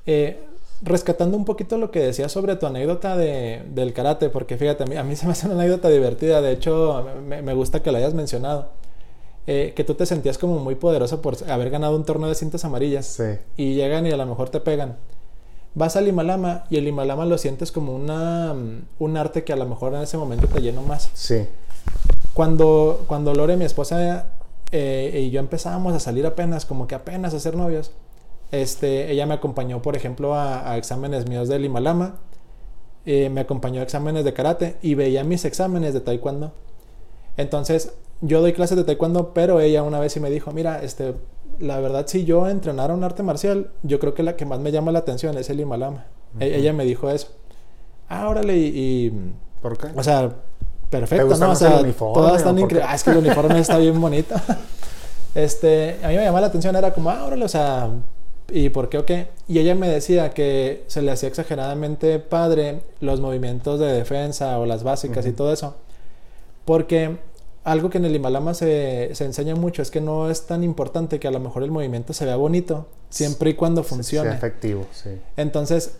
[0.05, 0.43] eh,
[0.81, 4.87] rescatando un poquito lo que decías sobre tu anécdota de, del karate, porque fíjate, a
[4.87, 7.99] mí, a mí, se me hace una anécdota divertida, de hecho, me, gusta que la
[7.99, 8.69] hayas mencionado.
[9.47, 12.65] Eh, que tú te sentías como muy poderoso por haber ganado un torneo de cintas
[12.65, 13.07] amarillas.
[13.07, 13.39] Sí.
[13.57, 14.97] Y llegan y a lo mejor te pegan
[15.75, 19.55] vas al Himalama y el Himalama lo sientes como una, mm, un arte que a
[19.55, 21.09] lo mejor en ese momento te llenó más.
[21.13, 21.47] Sí.
[22.33, 24.27] Cuando, cuando Lore, mi esposa,
[24.71, 27.91] eh, y yo empezábamos a salir apenas, como que apenas a ser novios,
[28.51, 32.17] este, ella me acompañó, por ejemplo, a, exámenes míos del Himalama,
[33.05, 36.53] eh, me acompañó a exámenes de karate y veía mis exámenes de taekwondo.
[37.37, 41.15] Entonces, yo doy clases de taekwondo, pero ella una vez sí me dijo, mira, este,
[41.59, 44.71] la verdad, si yo entrenara un arte marcial, yo creo que la que más me
[44.71, 46.07] llama la atención es el Himalama.
[46.39, 47.27] E-, ella me dijo eso.
[48.07, 49.13] Ah, órale, y,
[49.61, 49.87] ¿Por qué?
[49.95, 50.31] O sea,
[50.89, 51.51] perfecto, ¿no?
[51.51, 52.89] O sea, todas están increíbles.
[52.89, 54.35] Ah, es que el uniforme está bien bonito.
[55.35, 57.87] Este, a mí me llamaba la atención, era como, ah, órale, o sea,
[58.51, 59.27] ¿y por qué o qué?
[59.47, 64.65] Y ella me decía que se le hacía exageradamente padre los movimientos de defensa o
[64.65, 65.75] las básicas y todo eso.
[66.65, 67.17] Porque
[67.63, 71.19] algo que en el Himalama se, se, enseña mucho es que no es tan importante
[71.19, 74.29] que a lo mejor el movimiento se vea bonito, siempre y cuando funcione.
[74.29, 75.09] Sea efectivo, sí.
[75.37, 75.93] Entonces,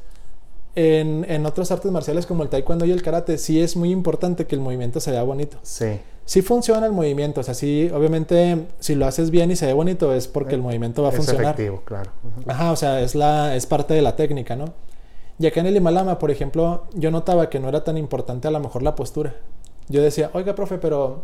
[0.76, 4.46] en, en, otras artes marciales como el taekwondo y el karate, sí es muy importante
[4.46, 5.58] que el movimiento se vea bonito.
[5.64, 6.00] Sí.
[6.30, 7.42] Sí funciona el movimiento.
[7.42, 10.62] O sea, sí, obviamente, si lo haces bien y se ve bonito, es porque el
[10.62, 11.56] movimiento va a es funcionar.
[11.56, 12.12] efectivo, claro.
[12.46, 14.66] Ajá, o sea, es, la, es parte de la técnica, ¿no?
[15.40, 18.52] Y acá en el Himalama, por ejemplo, yo notaba que no era tan importante a
[18.52, 19.38] lo mejor la postura.
[19.88, 21.24] Yo decía, oiga, profe, pero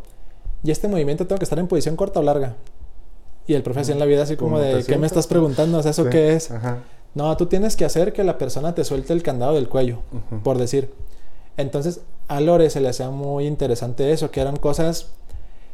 [0.64, 2.56] ¿y este movimiento tengo que estar en posición corta o larga?
[3.46, 5.28] Y el profe hacía en la vida así como ¿Cómo te de, ¿qué me estás
[5.28, 5.78] preguntando?
[5.78, 6.50] O sea, ¿eso Sí, qué es?
[6.50, 6.80] Ajá.
[7.14, 10.00] No, tú tienes que hacer que la persona te suelte el candado del cuello,
[10.44, 10.92] por decir.
[11.58, 15.08] Entonces, a Lore se le hacía muy interesante eso, que eran cosas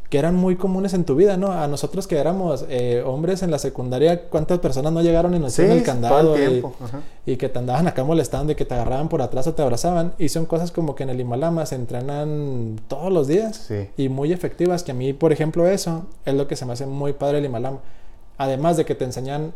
[0.09, 1.53] que eran muy comunes en tu vida, ¿no?
[1.53, 5.53] A nosotros que éramos eh, hombres en la secundaria, ¿cuántas personas no llegaron y nos
[5.53, 6.35] Sí, hicieron el candado?
[6.35, 6.65] el
[7.25, 10.13] y- que te andaban acá molestando y que te agarraban por atrás o te abrazaban.
[10.19, 13.87] Y son cosas como que en el Himalama se entrenan todos los días Sí.
[13.95, 14.83] y muy efectivas.
[14.83, 17.45] Que a mí, por ejemplo, eso es lo que se me hace muy padre el
[17.45, 17.79] Himalama.
[18.37, 19.53] Además de que te enseñan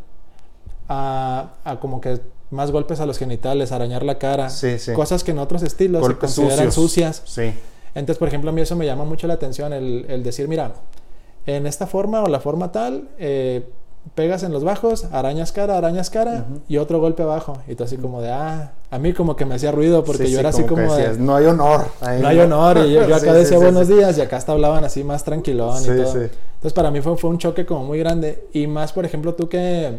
[0.87, 2.19] a, a como que
[2.51, 4.93] más golpes a los genitales, arañar la cara, Sí, sí.
[4.93, 7.17] cosas que en otros estilos Golpes se consideran sucios.
[7.17, 7.21] sucias.
[7.25, 7.59] Sí.
[7.95, 10.73] Entonces, por ejemplo, a mí eso me llama mucho la atención, el, el decir, mira,
[11.45, 13.67] en esta forma o la forma tal, eh,
[14.13, 17.57] pegas en los bajos, arañas cara, arañas cara y otro golpe abajo.
[17.67, 20.31] Y tú así como de, ah, a mí como que me hacía ruido porque Sí,
[20.31, 21.87] yo sí, era así como de, no hay honor.
[22.01, 22.77] ahí, no hay honor.
[22.85, 25.81] Y yo, yo acá Sí, decía buenos días y acá hasta hablaban así más tranquilón
[25.83, 26.11] y todo.
[26.13, 26.19] sí.
[26.19, 28.47] Entonces para mí fue, fue un choque como muy grande.
[28.53, 29.97] Y más, por ejemplo, tú que,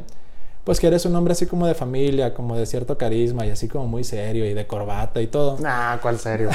[0.67, 3.69] pues que eres un hombre así como de familia, como de cierto carisma y así
[3.69, 5.59] como muy serio y de corbata y todo.
[5.61, 6.51] Nah, ¿cuál serio?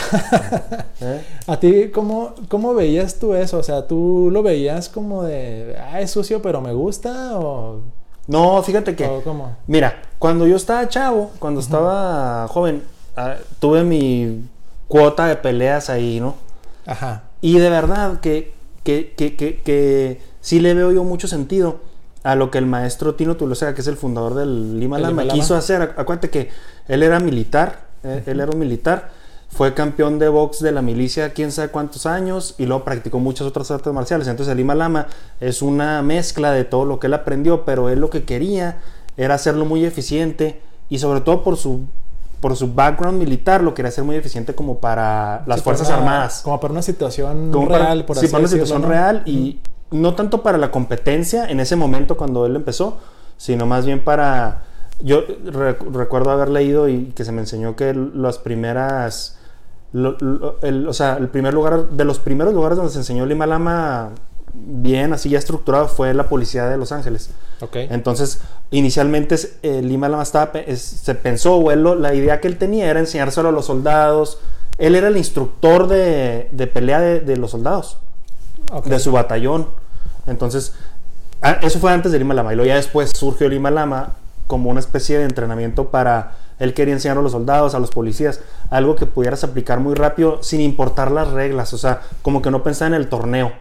[0.99, 1.21] ¿Eh?
[1.47, 3.59] ¿A ti cómo, cómo veías tú eso?
[3.59, 7.39] O sea, ¿tú lo veías como de, ah, es sucio pero me gusta?
[7.39, 7.83] ¿O,
[8.27, 9.55] No, fíjate que, o cómo?
[9.65, 12.83] mira, cuando yo estaba chavo, cuando estaba joven,
[13.15, 14.43] ah, tuve mi
[14.89, 16.35] cuota de peleas ahí, ¿no?
[16.85, 17.23] Ajá.
[17.39, 18.51] Y de verdad que,
[18.83, 21.79] que, que, que, que sí le veo yo mucho sentido
[22.23, 25.27] a lo que el maestro Tino Tulosega, que es el fundador del Lima El Lama,
[25.27, 25.81] quiso hacer.
[25.81, 26.49] Acu- Acuérdate que
[26.87, 29.09] él era militar, eh, él era un militar,
[29.49, 33.47] fue campeón de box de la milicia quién sabe cuántos años y luego practicó muchas
[33.47, 34.27] otras artes marciales.
[34.27, 35.07] Entonces el Lima Lama
[35.39, 38.77] es una mezcla de todo lo que él aprendió, pero él lo que quería
[39.17, 41.81] era hacerlo muy eficiente y sobre todo por su
[42.39, 45.87] por su background militar lo quería hacer muy eficiente como para las Sí, para Fuerzas
[45.89, 48.81] una- Armadas Como para una situación como para- real, por sí, así para una situación
[48.81, 48.87] ¿no?
[48.87, 49.59] real y
[49.91, 52.97] no tanto para la competencia en ese momento cuando él empezó,
[53.37, 54.63] sino más bien para...
[55.03, 59.37] Yo re- recuerdo haber leído y que se me enseñó que las primeras...
[59.93, 63.25] lo- lo- el, o sea, el primer lugar, de los primeros lugares donde se enseñó
[63.25, 64.09] Lima Lama
[64.53, 67.29] bien, así ya estructurado, fue la policía de Los Ángeles.
[67.61, 67.75] Ok.
[67.77, 72.57] Entonces, inicialmente eh, Lima Lama estaba, es- se pensó, o él la idea que él
[72.57, 74.39] tenía era enseñárselo a los soldados.
[74.77, 77.97] Él era el instructor de, de pelea de, de los soldados,
[78.89, 79.67] de su batallón.
[80.27, 80.73] Entonces,
[81.61, 82.53] eso fue antes de Lima Lama.
[82.53, 84.13] Y luego ya después surgió Lima Lama
[84.47, 86.33] como una especie de entrenamiento para...
[86.59, 90.43] Él quería enseñar a los soldados, a los policías, algo que pudieras aplicar muy rápido
[90.43, 91.73] sin importar las reglas.
[91.73, 93.51] O sea, como que no pensaba en el torneo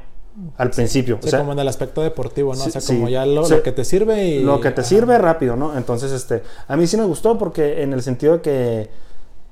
[0.59, 1.19] al principio.
[1.23, 2.61] Sí, o sea, como en el aspecto deportivo, ¿no?
[2.61, 2.95] sí, o sea, sí.
[2.95, 3.55] como ya lo, Sí.
[3.55, 4.43] lo que te sirve y...
[4.43, 4.89] lo que te Ajá.
[4.89, 5.77] sirve rápido, ¿no?
[5.79, 8.91] Entonces, este, a mí sí me gustó porque en el sentido de que,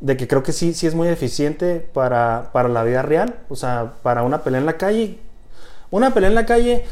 [0.00, 3.56] de que creo que sí, sí es muy eficiente para, para la vida real, o
[3.56, 5.18] sea, para una pelea en la calle.
[5.90, 6.84] Una pelea en la calle,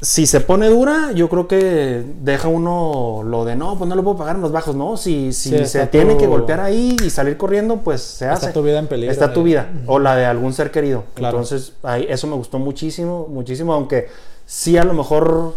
[0.00, 4.02] si se pone dura, yo creo que deja uno lo de no, pues no lo
[4.02, 4.96] puedo pagar en los bajos, ¿no?
[4.96, 8.24] Si, si Sí, se está tiene tu- que golpear ahí y salir corriendo, pues se
[8.24, 8.52] Está hace.
[8.52, 9.12] tu vida en peligro.
[9.12, 9.44] Está tu eh.
[9.44, 11.04] vida o la de algún ser querido.
[11.14, 11.36] Claro.
[11.38, 14.08] Entonces, ahí, eso me gustó muchísimo, muchísimo, aunque
[14.44, 15.54] sí a lo mejor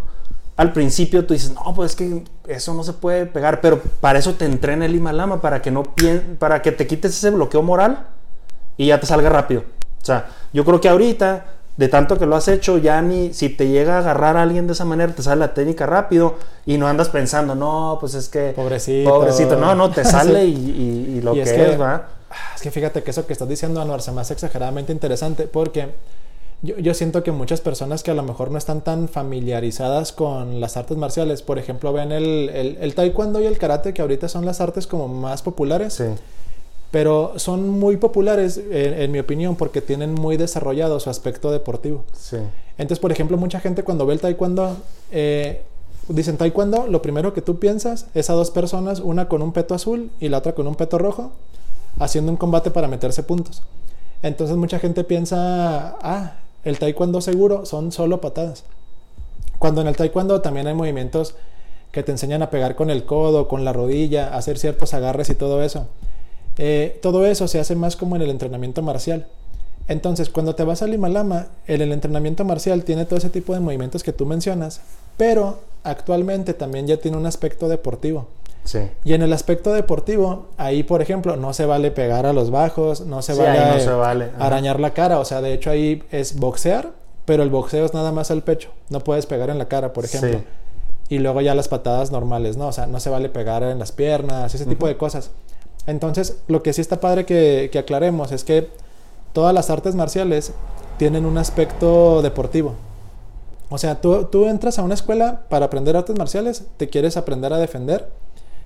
[0.57, 4.19] al principio tú dices, no, pues es que eso no se puede pegar, pero para
[4.19, 5.83] eso te entrena el Himalama, para que no
[6.37, 8.05] para que te quites ese bloqueo moral
[8.77, 9.63] y ya te salga rápido.
[10.01, 11.45] O sea, yo creo que ahorita,
[11.77, 14.65] de tanto que lo has hecho, ya ni si te llega a agarrar a alguien
[14.67, 16.35] de esa manera, te sale la técnica rápido
[16.65, 18.53] y no andas pensando, no, pues es que...
[18.55, 19.09] Pobrecito.
[19.09, 20.51] Pobrecito, no, no, te sale Sí.
[20.51, 20.53] y,
[21.13, 22.07] y- y lo Y que es es, que- ¿va?
[22.29, 25.47] Ah, Es que fíjate que eso que estás diciendo, Anuar, se me hace exageradamente interesante
[25.47, 25.89] porque
[26.61, 30.59] yo, yo siento que muchas personas que a lo mejor no están tan familiarizadas con
[30.61, 34.29] las artes marciales, por ejemplo, ven el, el, el taekwondo y el karate, que ahorita
[34.29, 36.05] son las artes como más populares, Sí,
[36.91, 42.03] pero son muy populares, en, en mi opinión, porque tienen muy desarrollado su aspecto deportivo.
[42.13, 42.37] sí.
[42.77, 44.75] Entonces, por ejemplo, mucha gente cuando ve el taekwondo,
[45.11, 45.61] eh,
[46.09, 49.73] dicen taekwondo, lo primero que tú piensas es a dos personas, una con un peto
[49.73, 51.31] azul y la otra con un peto rojo,
[51.99, 53.61] haciendo un combate para meterse puntos.
[54.23, 58.65] Entonces mucha gente piensa, ah, el taekwondo seguro son solo patadas.
[59.57, 61.35] Cuando en el taekwondo también hay movimientos
[61.91, 65.29] que te enseñan a pegar con el codo, con la rodilla, a hacer ciertos agarres
[65.29, 65.87] y todo eso.
[66.57, 69.27] Eh, todo eso se hace más como en el entrenamiento marcial.
[69.87, 73.59] Entonces, cuando te vas al Himalama, en el entrenamiento marcial tiene todo ese tipo de
[73.59, 74.81] movimientos que tú mencionas,
[75.17, 78.27] pero actualmente también ya tiene un aspecto deportivo.
[78.63, 78.79] Sí.
[79.03, 83.01] Y en el aspecto deportivo, ahí, por ejemplo, no se vale pegar a los bajos,
[83.01, 84.31] no se Sí, vale, ahí no se vale.
[84.35, 84.47] Ajá.
[84.47, 85.19] arañar la cara.
[85.19, 86.93] O sea, de hecho ahí es boxear,
[87.25, 88.69] pero el boxeo es nada más al pecho.
[88.89, 90.39] No puedes pegar en la cara, por ejemplo.
[90.39, 90.45] Sí.
[91.09, 92.67] Y luego ya las patadas normales, ¿no?
[92.67, 95.29] O sea, no se vale pegar en las piernas, ese tipo de cosas.
[95.87, 98.69] Entonces, lo que sí está padre que, que aclaremos es que
[99.33, 100.53] todas las artes marciales
[100.97, 102.73] tienen un aspecto deportivo.
[103.69, 107.51] O sea, tú, tú entras a una escuela para aprender artes marciales, te quieres aprender
[107.51, 108.09] a defender,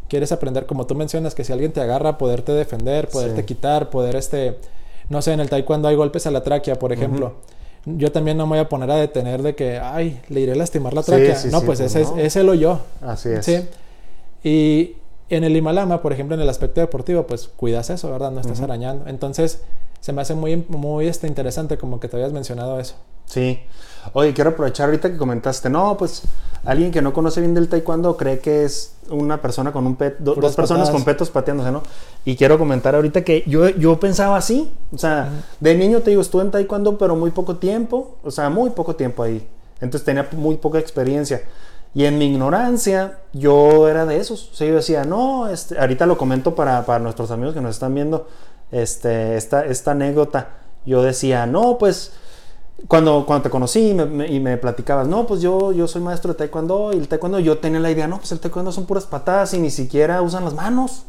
[0.08, 3.45] quieres aprender, como tú mencionas, que si alguien te agarra, poderte defender, poderte Sí.
[3.47, 4.58] quitar, poder, este,
[5.10, 7.34] no sé, en el taekwondo hay golpes a la tráquea, por ejemplo.
[7.86, 10.55] Yo también no me voy a poner a detener de que, ay, le iré a
[10.55, 11.36] lastimar la tráquea.
[11.36, 12.17] sí, no, sí, pues pues ese, no.
[12.19, 12.79] Es, ese lo yo.
[13.01, 13.45] Así es.
[13.45, 13.62] Sí.
[14.43, 14.95] Y
[15.29, 18.31] en el Himalama, por ejemplo, en el aspecto deportivo, pues cuidas eso, ¿verdad?
[18.31, 18.65] No estás Ujú.
[18.65, 19.07] arañando.
[19.07, 19.61] Entonces,
[20.01, 22.95] se me hace muy, muy este, interesante como que te habías mencionado eso.
[23.25, 23.59] Sí.
[24.13, 26.23] Oye, quiero aprovechar ahorita que comentaste, no, pues
[26.65, 30.17] alguien que no conoce bien del taekwondo cree que es una persona con un pet,
[30.19, 30.89] do- dos personas patadas.
[30.91, 31.83] con petos pateándose, ¿no?
[32.25, 35.41] Y quiero comentar ahorita que yo, yo pensaba así, o sea, Ujú.
[35.59, 38.95] de niño te digo, estuve en taekwondo, pero muy poco tiempo, o sea, muy poco
[38.95, 39.47] tiempo ahí.
[39.81, 41.41] Entonces tenía muy poca experiencia.
[41.93, 44.52] Y en mi ignorancia, yo era de esos.
[44.62, 47.95] O yo decía, no, este, ahorita lo comento para, para nuestros amigos que nos están
[47.95, 48.28] viendo,
[48.71, 50.49] este, esta, esta anécdota.
[50.86, 52.13] Yo decía, no, pues,
[52.88, 56.02] cuando, cuando te conocí y me, me- y me platicabas, no, pues yo, yo soy
[56.02, 58.86] maestro de taekwondo y el taekwondo yo tenía la idea, no, pues el taekwondo son
[58.86, 61.04] puras patadas y ni siquiera usan las manos.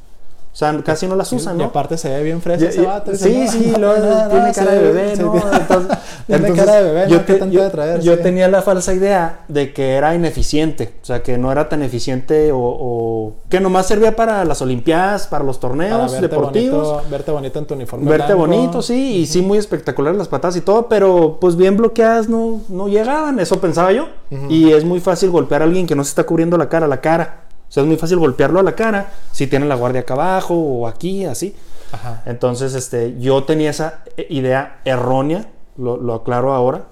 [0.52, 1.66] O sea, casi no las usan, Y ¿no?
[1.66, 3.14] aparte se ve bien fresa Ya- ese vato.
[3.14, 5.34] sí, sí, no, no, tiene cara de bebé, ¿no?
[5.52, 7.24] Entonces, Tiene cara de bebé, yo ¿no?
[7.24, 8.00] ¿Qué te- tanto yo- de traer?
[8.00, 8.22] yo Sí.
[8.22, 12.50] tenía la falsa idea de que era ineficiente, o sea, que no era tan eficiente
[12.50, 16.88] o, o que nomás servía para las olimpiadas, para los Para torneos verte deportivos.
[16.94, 18.10] bonito, verte bonito en tu uniforme.
[18.10, 18.46] Verte blanco.
[18.48, 22.60] bonito, sí, y sí muy espectacular las patadas y todo, pero pues bien bloqueadas no,
[22.68, 24.08] no llegaban, eso pensaba yo.
[24.48, 27.00] Y es muy fácil golpear a alguien que no se está cubriendo la cara, la
[27.00, 27.39] cara.
[27.70, 30.54] O sea, es muy fácil golpearlo a la cara si tiene la guardia acá abajo
[30.54, 31.54] o aquí, así.
[31.92, 32.22] Ajá.
[32.26, 35.46] Entonces, este, yo tenía esa eh, idea errónea,
[35.78, 36.84] lo, lo aclaro ahora.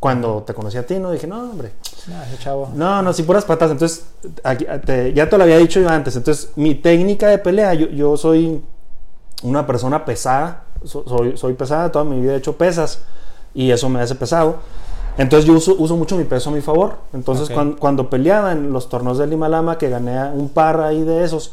[0.00, 1.72] Cuando te conocí a ti, no dije, no, hombre,
[2.06, 2.70] No, ese chavo.
[2.74, 3.70] no, no, sí, puras patas.
[3.70, 4.06] Entonces,
[4.42, 6.14] aquí, te- ya te lo había dicho yo antes.
[6.16, 8.62] Entonces, mi técnica de pelea, yo, yo soy
[9.42, 10.64] una persona pesada.
[10.84, 13.00] so- soy, soy pesada, toda mi vida he hecho pesas
[13.54, 14.56] y eso me hace pesado.
[15.16, 16.96] Entonces, yo uso, uso mucho mi peso a mi favor.
[17.12, 17.54] Entonces, Ok.
[17.54, 21.52] cuan- cuando, peleaba en los torneos del Himalama, que gané un par ahí de esos,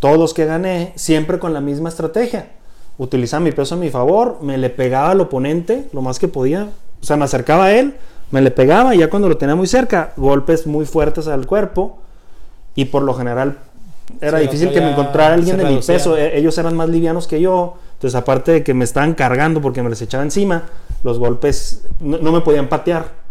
[0.00, 2.50] todos los que gané, siempre con la misma estrategia.
[2.98, 6.68] Utilizaba mi peso a mi favor, me le pegaba al oponente lo más que podía.
[7.02, 7.94] O sea, me acercaba a él,
[8.30, 11.98] me le pegaba y ya cuando lo tenía muy cerca, golpes muy fuertes al cuerpo.
[12.74, 13.58] Y por lo general
[14.20, 16.16] era Sí, difícil que me encontrara alguien de mi peso.
[16.16, 17.74] E- Ellos eran más livianos que yo.
[17.94, 20.64] Entonces, aparte de que me estaban cargando porque me les echaba encima,
[21.06, 23.24] los golpes no, no me podían patear.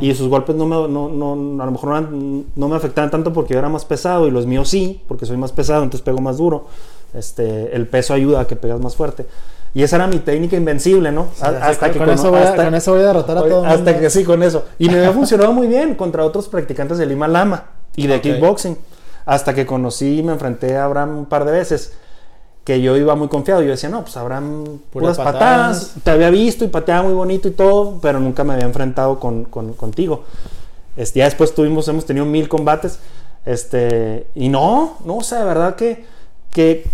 [0.00, 3.10] Y sus golpes no me, no, no- a lo mejor no, eran- no me afectaban
[3.10, 6.04] tanto porque yo era más pesado y los míos sí, porque soy más pesado, entonces
[6.04, 6.66] pego más duro.
[7.14, 9.26] Este, el peso ayuda a que pegas más fuerte.
[9.74, 11.26] Y esa era mi técnica invencible, ¿no?
[11.34, 13.40] Sí, hasta con, que con eso voy a, hasta- con eso voy a derrotar a
[13.40, 14.00] todo hasta mundo.
[14.00, 14.66] que sí, con eso.
[14.78, 17.64] Y me había funcionado muy bien contra otros practicantes de Lima Lama
[17.96, 18.78] y de kickboxing.
[19.26, 21.92] Hasta que conocí y me enfrenté a Abraham un par de veces.
[22.64, 23.62] Que yo iba muy confiado.
[23.62, 25.40] Yo decía, no, pues Abraham, Puras puras patadas.
[25.40, 25.94] patadas.
[26.04, 29.44] Te había visto y pateaba muy bonito y todo, pero nunca me había enfrentado con,
[29.44, 30.24] con- contigo.
[30.96, 32.98] Este, ya después tuvimos, hemos tenido mil combates.
[33.44, 36.04] Este, y no, no, o sea, de verdad que,
[36.52, 36.84] que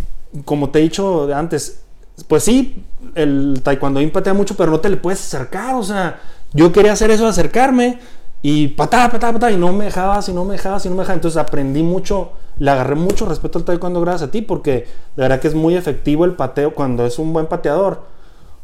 [0.47, 1.81] como te he dicho antes,
[2.27, 2.83] pues sí,
[3.15, 5.75] el taekwondo patea mucho, pero no te le puedes acercar.
[5.75, 6.21] O sea,
[6.55, 7.99] yo quería hacer eso, acercarme
[8.41, 11.03] y patada, patada, patada, y no me dejabas, y no me dejabas, y no me
[11.03, 11.19] dejabas.
[11.19, 15.41] Entonces aprendí mucho, le agarré mucho respeto al taekwondo gracias a ti, porque de verdad
[15.41, 17.95] que es muy efectivo el pateo cuando es un buen pateador.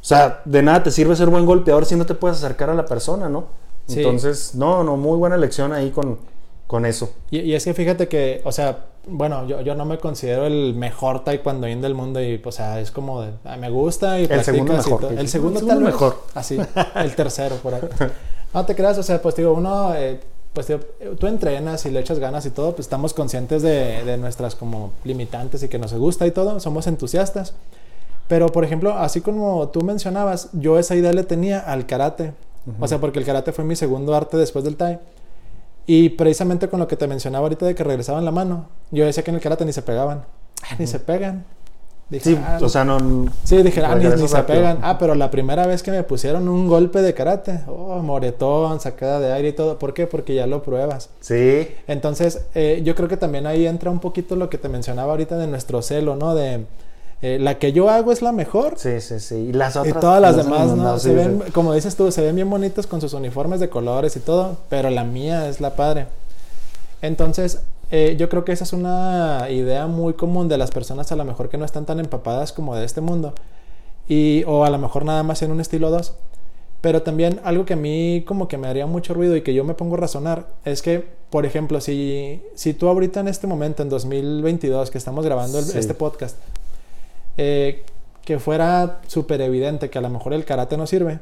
[0.00, 2.74] O sea, de nada te sirve ser buen golpeador si no te puedes acercar a
[2.74, 3.46] la persona, ¿no?
[3.86, 3.98] Sí.
[3.98, 6.18] Entonces, no, no, muy buena lección ahí con,
[6.66, 7.12] con eso.
[7.30, 10.74] Y, y es que fíjate que, o sea, bueno, yo, yo no me considero el
[10.74, 14.44] mejor taekwondoín del mundo y, o sea, es como de, ah, me gusta y El
[14.44, 16.18] segundo y mejor, El segundo, El tal segundo mejor.
[16.34, 16.58] Así,
[16.96, 17.80] el tercero por ahí.
[18.54, 20.20] No te creas, o sea, pues digo, uno, eh,
[20.52, 20.80] pues digo,
[21.18, 24.92] tú entrenas y le echas ganas y todo, pues estamos conscientes de, de nuestras como
[25.04, 27.54] limitantes y que nos gusta y todo, somos entusiastas.
[28.28, 32.32] Pero, por ejemplo, así como tú mencionabas, yo esa idea le tenía al karate.
[32.80, 34.98] O sea, porque el karate fue mi segundo arte después del Tai.
[35.86, 39.22] Y precisamente con lo que te mencionaba ahorita de que regresaban la mano, yo decía
[39.22, 40.24] que en el karate ni se pegaban.
[40.62, 41.44] Ah, ni se pegan.
[42.10, 42.98] Dije, Sí, ah, o sea, no.
[43.44, 44.78] sí, dije, ah, ni, se pegan.
[44.82, 49.20] Ah, pero la primera vez que me pusieron un golpe de karate, oh, moretón, sacada
[49.20, 49.78] de aire y todo.
[49.78, 50.06] ¿Por qué?
[50.06, 51.08] Porque ya lo pruebas.
[51.20, 55.12] Sí, Entonces, eh, yo creo que también ahí entra un poquito lo que te mencionaba
[55.12, 56.34] ahorita de nuestro celo, ¿no?
[56.34, 56.66] De
[57.22, 58.74] eh, la que yo hago es la mejor.
[58.76, 59.34] sí, sí, sí.
[59.36, 60.00] Y las Y otras.
[60.00, 60.98] todas las no demás, ¿no?
[60.98, 61.14] sí, se sí.
[61.14, 64.58] ven, como dices tú, se ven bien bonitos con sus uniformes de colores y todo,
[64.68, 66.06] pero la mía es la padre.
[67.02, 67.60] Entonces,
[67.96, 71.24] eh, yo creo que esa es una idea muy común de las personas a lo
[71.24, 73.34] mejor que no están tan empapadas como de este mundo.
[74.08, 76.12] Y, o a lo mejor nada más en un estilo 2.
[76.80, 79.64] Pero también algo que a mí como que me haría mucho ruido y que yo
[79.64, 83.82] me pongo a razonar es que, por ejemplo, si, si tú ahorita en este momento,
[83.82, 85.78] en 2022, que estamos grabando el- Sí.
[85.78, 86.36] este podcast,
[87.36, 87.82] eh,
[88.24, 91.20] que fuera súper evidente que a lo mejor el karate no sirve,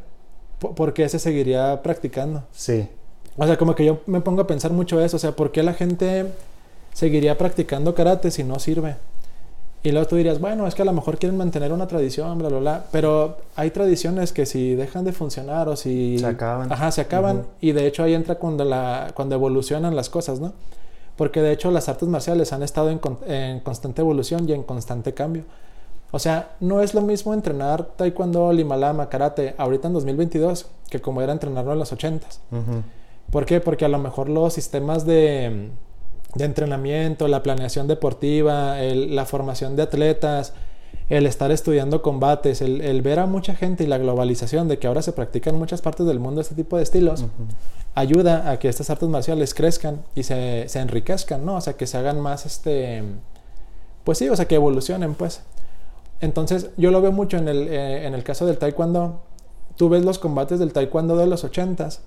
[0.58, 2.42] po- ¿por qué se seguiría practicando?
[2.52, 2.88] Sí.
[3.36, 5.62] O sea, como que yo me pongo a pensar mucho eso, o sea, ¿por qué
[5.62, 6.26] la gente
[6.92, 8.96] seguiría practicando karate si no sirve?
[9.84, 12.48] Y luego tú dirías, bueno, es que a lo mejor quieren mantener una tradición, bla,
[12.48, 12.84] bla, bla.
[12.92, 16.18] Pero hay tradiciones que si dejan de funcionar o si...
[16.20, 16.72] Se acaban.
[16.72, 17.46] Ajá, se acaban.
[17.60, 20.52] Y de hecho ahí entra cuando, la, cuando evolucionan las cosas, ¿no?
[21.16, 24.62] Porque de hecho las artes marciales han estado en, con- en constante evolución y en
[24.62, 25.42] constante cambio.
[26.12, 31.22] O sea, no es lo mismo entrenar taekwondo, limalama, karate ahorita en 2022 que como
[31.22, 32.38] era entrenarlo en los 80s.
[32.52, 32.82] Ujú.
[33.32, 33.60] ¿Por qué?
[33.60, 35.70] Porque a lo mejor los sistemas de,
[36.34, 40.54] de entrenamiento, la planeación deportiva, el- la formación de atletas,
[41.08, 44.86] el estar estudiando combates, el, el ver a mucha gente y la globalización de que
[44.86, 47.24] ahora se practica en muchas partes del mundo este tipo de estilos,
[47.94, 51.56] ayuda a que estas artes marciales crezcan y se, se enriquezcan, ¿no?
[51.56, 53.02] O sea, que se hagan más, este,
[54.04, 55.42] pues sí, o sea, que evolucionen, pues.
[56.20, 59.20] Entonces, yo lo veo mucho en el, eh, en el caso del taekwondo.
[59.76, 62.00] Tú ves los combates del taekwondo de los 80s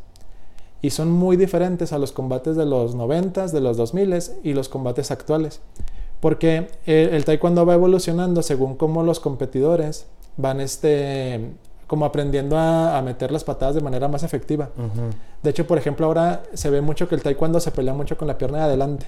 [0.82, 4.70] y son muy diferentes a los combates de los 90s, de los 2000s y los
[4.70, 5.62] combates actuales.
[6.20, 10.06] Porque el, el taekwondo va evolucionando según cómo los competidores
[10.38, 11.52] van este,
[11.88, 14.70] como aprendiendo a, a meter las patadas de manera más efectiva.
[15.44, 18.28] De hecho, por ejemplo, ahora se ve mucho que el taekwondo se pelea mucho con
[18.28, 19.08] la pierna de adelante.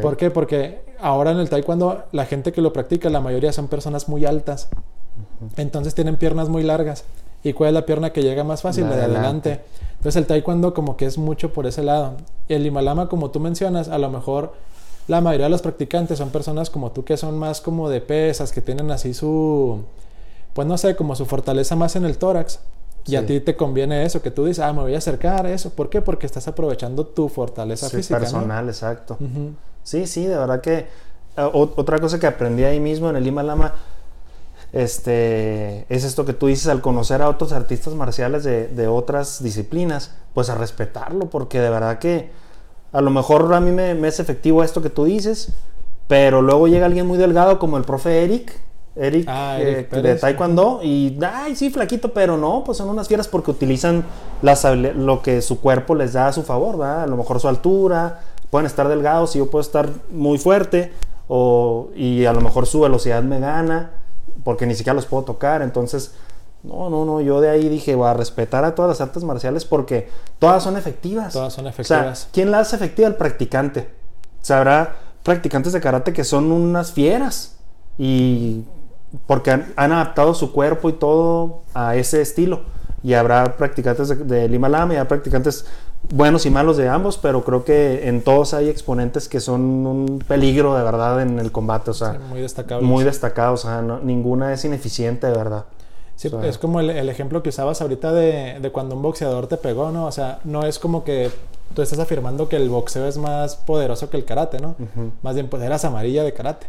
[0.00, 0.30] ¿Por qué?
[0.30, 4.24] Porque ahora en el taekwondo la gente que lo practica, la mayoría son personas muy
[4.24, 4.68] altas.
[5.56, 7.04] Entonces tienen piernas muy largas.
[7.42, 8.84] ¿Y cuál es la pierna que llega más fácil?
[8.84, 9.50] La La de adelante.
[9.50, 9.60] adelante.
[9.96, 12.14] Entonces el taekwondo como que es mucho por ese lado.
[12.48, 14.52] Y el Himalama, como tú mencionas, a lo mejor
[15.08, 18.52] la mayoría de los practicantes son personas como tú que son más como de pesas,
[18.52, 19.80] que tienen así su,
[20.52, 22.60] pues no sé, como su fortaleza más en el tórax.
[23.08, 25.52] Y a ti te conviene eso, que tú dices, ah, me voy a acercar a
[25.52, 25.70] eso.
[25.70, 26.02] ¿Por qué?
[26.02, 28.16] Porque estás aprovechando tu fortaleza Sí, física.
[28.18, 28.24] ¿no?
[28.24, 29.16] personal, exacto.
[29.20, 29.52] Ujú.
[29.84, 30.78] Sí, sí, de verdad que
[31.36, 33.74] eh, otra cosa que aprendí ahí mismo en el Lima Lama
[34.76, 39.42] este, es esto que tú dices al conocer a otros artistas marciales de, de otras
[39.42, 42.30] disciplinas, pues a respetarlo, porque de verdad que
[42.92, 45.52] a lo mejor a mí me, me es efectivo esto que tú dices,
[46.08, 48.52] pero luego llega alguien muy delgado como el profe Eric,
[48.96, 50.14] Eric, Ah, eh, de.
[50.16, 54.04] Taekwondo, y ay, sí, flaquito, pero no, pues son unas fieras porque utilizan
[54.42, 57.02] las, lo que su cuerpo les da a su favor, ¿verdad?
[57.04, 60.92] A lo mejor su altura, pueden estar delgados y yo puedo estar muy fuerte,
[61.28, 63.90] o, y a lo mejor su velocidad me gana,
[64.44, 66.12] porque ni siquiera los puedo tocar, entonces,
[66.62, 69.64] no, no, no, yo de ahí dije, voy a respetar a todas las artes marciales
[69.64, 71.32] porque todas son efectivas.
[71.32, 72.18] Todas son O efectivas.
[72.18, 73.08] sea, ¿quién la hace efectiva?
[73.08, 73.88] El practicante.
[74.42, 77.56] O sea, habrá practicantes de karate que son unas fieras
[77.98, 78.64] y
[79.26, 82.62] porque han, han adaptado su cuerpo y todo a ese estilo.
[83.02, 85.66] Y habrá practicantes de, de Lima Lama y habrá practicantes
[86.10, 90.18] buenos y malos de ambos, pero creo que en todos hay exponentes que son un
[90.26, 91.90] peligro de verdad en el combate.
[91.90, 92.86] O sea, Sí, muy destacable.
[92.86, 93.64] muy destacados.
[93.64, 95.64] O sea, no- ninguna es ineficiente de verdad.
[96.14, 99.02] Sí, O sea, es como el, el ejemplo que usabas ahorita de, de cuando un
[99.02, 100.06] boxeador te pegó, ¿no?
[100.06, 101.30] O sea, no es como que
[101.74, 104.76] tú estás afirmando que el boxeo es más poderoso que el karate, ¿no?
[105.22, 106.68] Más bien, pues eras amarilla de karate.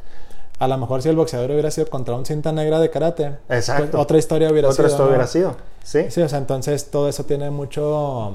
[0.59, 3.91] A lo mejor si el boxeador hubiera sido contra un cinta negra de karate, Exacto.
[3.91, 4.87] pues, otra historia hubiera Otra sido.
[4.87, 5.09] esto ¿no?
[5.09, 5.55] hubiera sido.
[5.83, 6.07] Sí.
[6.09, 8.33] Sí, o sea, entonces todo eso tiene mucho,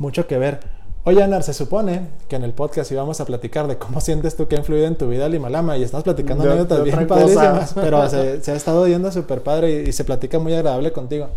[0.00, 0.58] mucho que ver.
[1.04, 4.48] Oye, Anar, se supone que en el podcast íbamos a platicar de cómo sientes tú
[4.48, 6.94] que ha influido en tu vida el Himalama y estamos platicando De- anécdotas de bien
[6.96, 7.20] otra cosa.
[7.24, 10.90] padrísimas, pero se, se ha estado yendo súper padre y, y se platica muy agradable
[10.92, 11.28] contigo.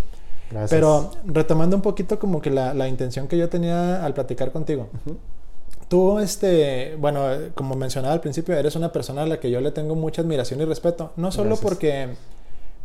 [0.52, 0.70] Gracias.
[0.72, 4.88] Pero retomando un poquito como que la, la intención que yo tenía al platicar contigo.
[5.88, 9.72] Tú, este, bueno, como mencionaba al principio, eres una persona a la que yo le
[9.72, 11.12] tengo mucha admiración y respeto.
[11.18, 11.64] No solo Gracias.
[11.70, 12.10] porque,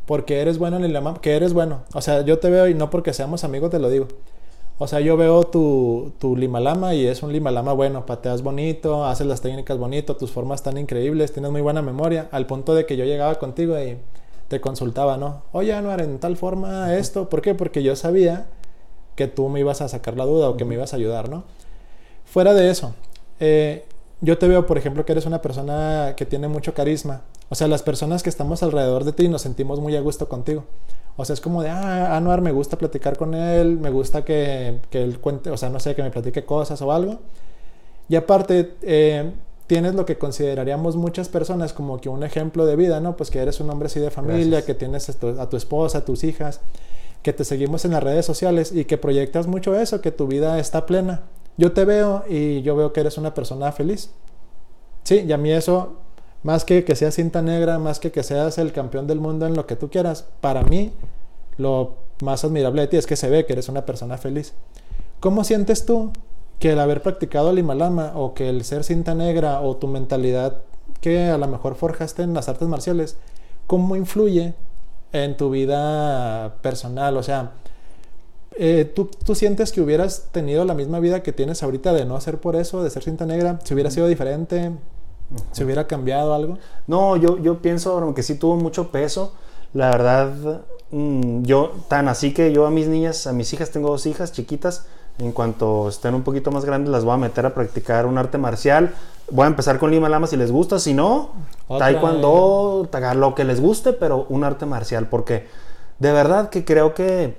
[0.07, 1.81] porque eres bueno en el Himalama, que eres bueno.
[1.95, 4.09] O sea, yo te veo y no porque seamos amigos te lo digo.
[4.79, 9.27] O sea, yo veo tu, tu limalama y es un limalama bueno, pateas bonito, haces
[9.27, 12.97] las técnicas bonito, tus formas están increíbles, tienes muy buena memoria, al punto de que
[12.97, 13.99] yo llegaba contigo y
[14.47, 15.43] te consultaba, ¿no?
[15.53, 17.55] Oye, Anuar, en tal forma esto, ¿por qué?
[17.55, 18.47] Porque yo sabía
[19.17, 21.43] que tú me ibas a sacar la duda o que me ibas a ayudar, ¿no?
[22.25, 22.95] Fuera de eso,
[23.41, 23.85] eh,
[24.21, 27.23] yo te veo, por ejemplo, que eres una persona que tiene mucho carisma.
[27.49, 30.65] O sea, las personas que estamos alrededor de ti nos sentimos muy a gusto contigo.
[31.21, 34.79] O sea, es como de, ah, Anuar, me gusta platicar con él, me gusta que,
[34.89, 37.19] que él cuente, o sea, no sé, que me platique cosas o algo.
[38.09, 39.33] Y aparte, eh,
[39.67, 43.17] tienes lo que consideraríamos muchas personas como que un ejemplo de vida, ¿no?
[43.17, 44.65] Pues que eres un hombre así de familia, Gracias.
[44.65, 46.61] que tienes a tu, a tu esposa, a tus hijas,
[47.23, 50.59] que te seguimos en las redes sociales y que proyectas mucho eso, que tu vida
[50.61, 51.23] está plena.
[51.57, 54.11] Yo te veo y yo veo que eres una persona feliz.
[55.03, 55.97] Sí, y a mí eso,
[56.43, 59.55] más que que seas cinta negra, más que que seas el campeón del mundo en
[59.55, 60.93] lo que tú quieras, para mí
[61.57, 64.55] lo más admirable de ti es que se ve que eres una persona feliz.
[65.21, 66.13] ¿Cómo sientes tú
[66.59, 70.63] que el haber practicado el Himalama o que el ser cinta negra o tu mentalidad
[71.01, 73.17] que a lo mejor forjaste en las artes marciales,
[73.67, 74.55] cómo influye
[75.13, 77.17] en tu vida personal?
[77.17, 77.53] O sea,
[78.57, 82.21] eh, ¿tú, ¿tú, sientes que hubieras tenido la misma vida que tienes ahorita de no
[82.21, 83.61] ser por eso, de ser cinta negra?
[83.65, 84.73] ¿Si hubiera sido diferente?
[85.53, 86.59] ¿Se hubiera cambiado algo?
[86.87, 89.35] No, yo, yo pienso, aunque sí tuvo mucho peso,
[89.75, 93.91] la verdad, mmm, yo tan así que yo a mis niñas, a mis hijas, tengo
[93.91, 94.87] dos hijas chiquitas,
[95.19, 98.39] en cuanto estén un poquito más grandes las voy a meter a practicar un arte
[98.39, 98.95] marcial.
[99.31, 101.33] Voy a empezar con Lima Lama si les gusta, si no,
[101.67, 105.47] Otra, Taekwondo, lo que les guste, pero un arte marcial, porque
[105.99, 107.37] de verdad que creo que,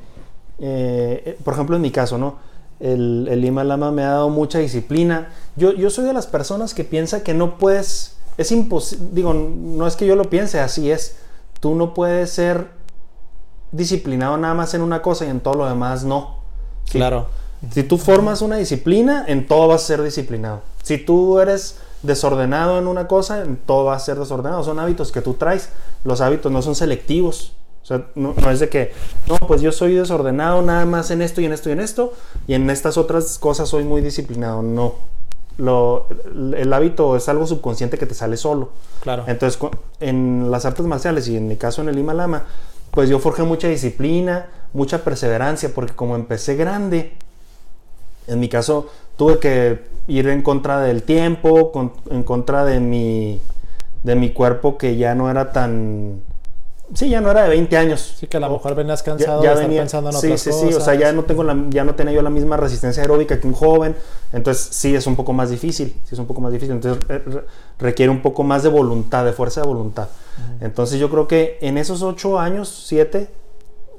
[0.59, 2.35] eh, por ejemplo en mi caso, ¿no?
[2.79, 5.29] El, el Lima Lama me ha dado mucha disciplina.
[5.55, 9.85] Yo, yo soy de las personas que piensa que no puedes, es imposible, digo, no
[9.85, 11.17] es que yo lo piense, así es.
[11.59, 12.67] Tú no puedes ser
[13.71, 16.37] disciplinado nada más en una cosa y en todo lo demás no.
[16.85, 16.97] ¿sí?
[16.97, 17.27] Claro.
[17.71, 20.61] Si tú formas una disciplina, en todo vas a ser disciplinado.
[20.81, 24.63] Si tú eres desordenado en una cosa, en todo va a ser desordenado.
[24.63, 25.69] Son hábitos que tú traes.
[26.05, 27.53] Los hábitos no son selectivos.
[27.89, 28.91] O sea, no, no, es de que,
[29.27, 32.13] no, pues yo soy desordenado nada más en esto y en esto y en esto,
[32.45, 34.61] y en estas otras cosas soy muy disciplinado.
[34.61, 34.93] No.
[35.57, 36.05] Lo,
[36.55, 38.69] el hábito es algo subconsciente que te sale solo.
[39.01, 39.23] Claro.
[39.25, 39.59] Entonces,
[39.99, 42.43] en las artes marciales y en mi caso en el Himalama,
[42.91, 47.13] pues yo forjé mucha disciplina, mucha perseverancia, porque como empecé grande,
[48.27, 48.87] en mi caso
[49.17, 53.41] tuve que ir en contra del tiempo, con, en contra de mi,
[54.03, 56.21] de mi cuerpo que ya no era tan...
[56.93, 58.15] Sí, ya no era de 20 años.
[58.19, 60.27] Sí, que a lo mejor venías cansado ya, ya de venía, estar pensando en sí,
[60.27, 60.69] otras sí, cosas.
[60.69, 63.39] Sí, o sea, ya no, tengo la, ya no tenía yo la misma resistencia aeróbica
[63.39, 63.95] que un joven.
[64.33, 65.95] Entonces, sí, es un poco más difícil.
[66.03, 66.75] Sí, es un poco más difícil.
[66.75, 67.43] Entonces, re
[67.77, 70.07] requiere un poco más de voluntad, de fuerza de voluntad.
[70.07, 70.65] Uh -huh.
[70.65, 73.29] Entonces, yo creo que en esos 8 años, 7,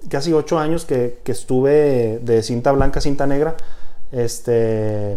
[0.08, 3.56] casi 8 años que, que estuve de cinta blanca a cinta negra,
[4.12, 5.16] este.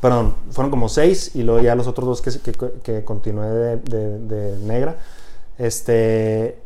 [0.00, 3.76] Perdón, fueron como seis y luego ya los otros dos que, que, que continué de,
[3.78, 4.96] de, de, negra.
[5.58, 6.58] Este.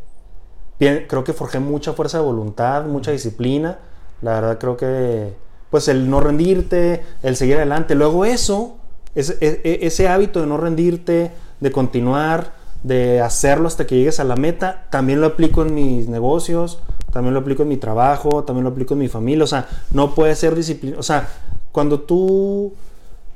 [0.78, 3.78] Bien, creo que forjé mucha fuerza de voluntad, mucha disciplina.
[4.20, 5.34] La verdad, creo que.
[5.70, 7.94] Pues el no rendirte, el seguir adelante.
[7.94, 8.76] Luego, eso,
[9.14, 11.30] ese, ese hábito de no rendirte,
[11.60, 16.08] de continuar, de hacerlo hasta que llegues a la meta, también lo aplico en mis
[16.08, 16.80] negocios,
[17.12, 19.44] también lo aplico en mi trabajo, también lo aplico en mi familia.
[19.44, 20.98] O sea, no puede ser disciplina.
[20.98, 21.28] O sea,
[21.70, 22.74] cuando tú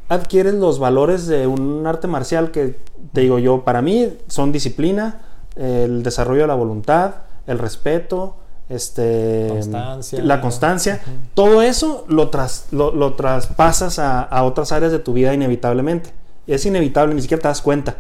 [0.09, 2.77] adquieres los valores de un arte marcial que,
[3.13, 5.23] te digo yo, para mí son disciplina,
[5.57, 7.15] el desarrollo de la voluntad,
[7.47, 8.37] el respeto,
[8.69, 11.29] este, constancia, la constancia, uh -huh.
[11.35, 16.11] todo eso lo, tras, lo, lo traspasas a, a, otras áreas de tu vida inevitablemente.
[16.47, 17.97] Es inevitable, ni siquiera te das cuenta.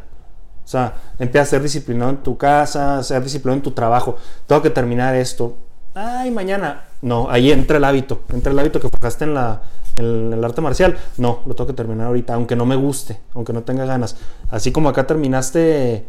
[0.64, 4.16] O sea, empiezas a ser disciplinado en tu casa, a ser disciplinado en tu trabajo.
[4.48, 5.54] Tengo que terminar esto.
[5.94, 6.84] Ay, mañana.
[7.02, 8.22] No, ahí entra el hábito.
[8.32, 9.62] Entra el hábito que forjaste en, la,
[9.96, 10.96] en el arte marcial.
[11.18, 14.16] No, lo tengo que terminar ahorita, aunque no me guste, aunque no tenga ganas.
[14.50, 16.04] Así como acá terminaste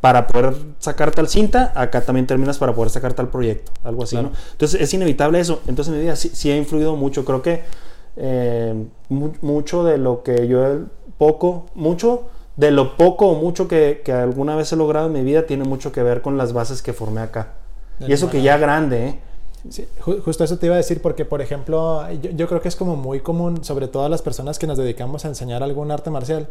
[0.00, 3.72] para poder sacar tal cinta, acá también terminas para poder sacar tal proyecto.
[3.84, 4.30] Algo así, claro.
[4.30, 4.36] ¿no?
[4.52, 5.60] Entonces es inevitable eso.
[5.66, 7.24] Entonces mi vida sí, sí ha influido mucho.
[7.24, 7.62] Creo que
[8.16, 8.74] eh,
[9.08, 10.86] mu mucho de lo que yo,
[11.18, 15.22] poco, mucho de lo poco o mucho que, que, alguna vez he logrado en mi
[15.22, 17.54] vida tiene mucho que ver con las bases que formé acá.
[18.00, 19.18] y eso que ya grande, ¿eh?
[19.68, 22.76] Sí, justo eso te iba a decir porque, por ejemplo, yo, yo, creo que es
[22.76, 26.08] como muy común, sobre todo a las personas que nos dedicamos a enseñar algún arte
[26.08, 26.48] marcial,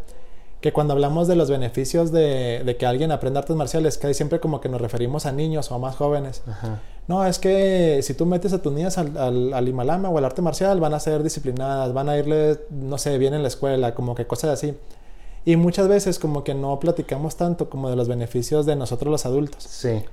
[0.61, 4.39] que cuando hablamos de los beneficios de, de que alguien aprenda artes marciales, que siempre
[4.39, 6.41] como que nos referimos a niños o a más jóvenes.
[6.47, 6.81] Ajá.
[7.07, 10.25] No, es que si tú metes a tus niñas al, al, al Himalama o al
[10.25, 13.95] arte marcial, van a ser disciplinadas, van a irle, no sé, bien en la escuela,
[13.95, 14.75] como que cosas así.
[15.45, 19.25] Y muchas veces como que no platicamos tanto como de los beneficios de nosotros los
[19.25, 19.63] adultos.
[19.63, 20.03] Sí.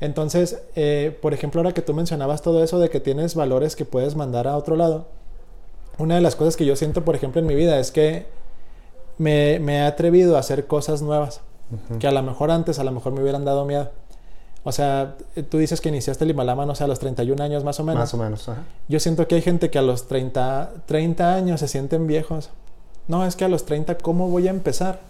[0.00, 3.84] Entonces, eh, por ejemplo, ahora que tú mencionabas todo eso de que tienes valores que
[3.84, 5.06] puedes mandar a otro lado,
[5.98, 8.26] una de las cosas que yo siento, por ejemplo, en mi vida es que
[9.20, 11.98] me, me he atrevido a hacer cosas nuevas, uh -huh.
[11.98, 13.90] que a lo mejor antes, a lo mejor me hubieran dado miedo.
[14.64, 15.16] O sea,
[15.50, 18.00] tú dices que iniciaste el Himalama, no sé, a los 31 años más o menos.
[18.00, 18.62] Más o menos, ajá.
[18.88, 22.48] Yo siento que hay gente que a los 30, 30 años se sienten viejos.
[23.08, 25.00] No, es que a los 30, ¿cómo voy a empezar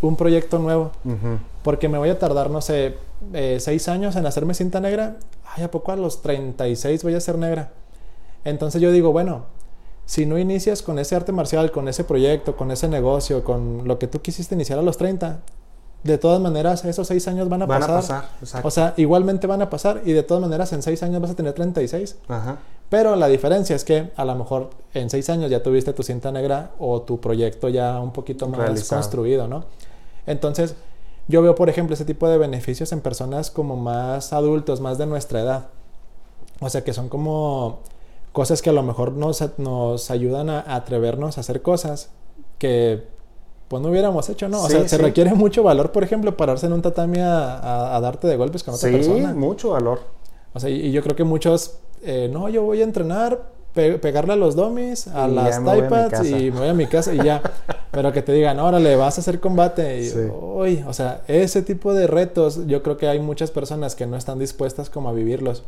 [0.00, 0.92] un proyecto nuevo?
[1.04, 1.38] Uh -huh.
[1.62, 2.96] Porque me voy a tardar, no sé,
[3.34, 5.16] eh, 6 años en hacerme cinta negra.
[5.54, 7.70] Ay, ¿a poco a los 36 voy a ser negra?
[8.44, 9.44] Entonces yo digo, bueno,
[10.12, 13.98] si no inicias con ese arte marcial, con ese proyecto, con ese negocio, con lo
[13.98, 15.38] que tú quisiste iniciar a los 30,
[16.02, 17.96] de todas maneras, esos seis años van a van pasar.
[17.96, 18.68] A pasar exacto.
[18.68, 21.34] O sea, igualmente van a pasar y de todas maneras en seis años vas a
[21.34, 22.16] tener 36.
[22.28, 22.58] Ajá.
[22.90, 26.30] Pero la diferencia es que a lo mejor en seis años ya tuviste tu cinta
[26.30, 29.00] negra o tu proyecto ya un poquito más Realizado.
[29.00, 29.64] construido, ¿no?
[30.26, 30.74] Entonces,
[31.26, 35.06] yo veo, por ejemplo, ese tipo de beneficios en personas como más adultos, más de
[35.06, 35.68] nuestra edad.
[36.60, 37.78] O sea, que son como
[38.32, 42.10] cosas que a lo mejor nos, nos ayudan a, a atrevernos a hacer cosas
[42.58, 43.04] que
[43.68, 44.62] pues no hubiéramos hecho, ¿no?
[44.62, 45.02] O Sí, sea, se sí.
[45.02, 48.62] requiere mucho valor, por ejemplo, pararse en un tatami a, a- a darte de golpes
[48.62, 49.32] con otra Sí, persona.
[49.34, 50.00] mucho valor.
[50.52, 53.40] O sea, y, y yo creo que muchos, eh, no, yo voy a entrenar,
[53.72, 55.58] pe- pegarle a los dummies, a Y las
[56.10, 56.26] casa.
[56.26, 57.40] y me voy a mi casa y ya.
[57.90, 60.00] Pero que te digan, órale, vas a hacer combate.
[60.02, 60.18] Y, Sí.
[60.30, 64.16] uy, o sea, ese tipo de retos, yo creo que hay muchas personas que no
[64.18, 65.62] están dispuestas como a vivirlos.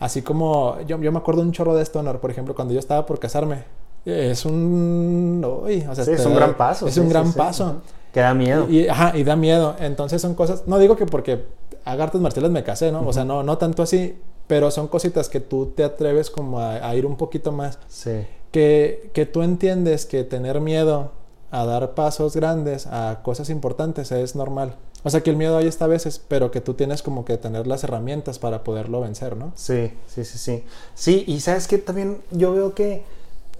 [0.00, 2.80] Así como, yo, yo me acuerdo un chorro de esto, Honor, por ejemplo, cuando yo
[2.80, 3.62] estaba por casarme.
[4.04, 5.44] Es un...
[5.64, 6.88] uy, o sea, Sí, es un da- gran paso.
[6.88, 7.82] Es sí, un sí, gran paso.
[8.12, 8.66] Que da miedo.
[8.68, 9.76] Y, y- ajá, y da miedo.
[9.78, 11.44] Entonces son cosas, no digo que porque
[11.84, 13.06] haga artes marciales me casé, ¿no?
[13.06, 16.76] O sea, no, no tanto así, pero son cositas que tú te atreves como a,
[16.88, 17.78] a ir un poquito más.
[17.88, 18.26] Sí.
[18.50, 21.12] Que, que tú entiendes que tener miedo
[21.50, 24.76] a dar pasos grandes a cosas importantes es normal.
[25.02, 27.38] O sea, que el miedo ahí está a veces, pero que tú tienes como que
[27.38, 29.52] tener las herramientas para poderlo vencer, ¿no?
[29.56, 30.64] Sí, sí, sí, sí.
[30.94, 33.04] Sí, y sabes que también yo veo que,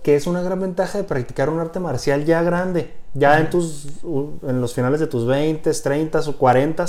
[0.03, 3.87] que es una gran ventaja de practicar un arte marcial ya grande, ya en tus
[4.05, 6.85] en los finales de tus 20, 30 o 40,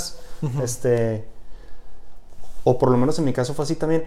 [0.62, 1.24] este
[2.64, 4.04] o por lo menos en mi caso fue así también,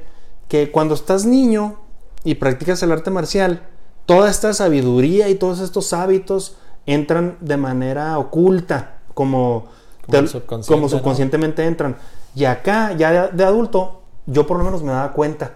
[0.48, 1.78] que cuando estás niño
[2.24, 3.64] y practicas el arte marcial,
[4.06, 9.66] toda esta sabiduría y todos estos hábitos entran de manera oculta, como
[10.06, 10.90] Como te- subconsciente, como ¿no?
[10.90, 11.96] subconscientemente entran.
[12.36, 15.54] Y acá, ya de, de adulto, yo por lo menos me daba cuenta,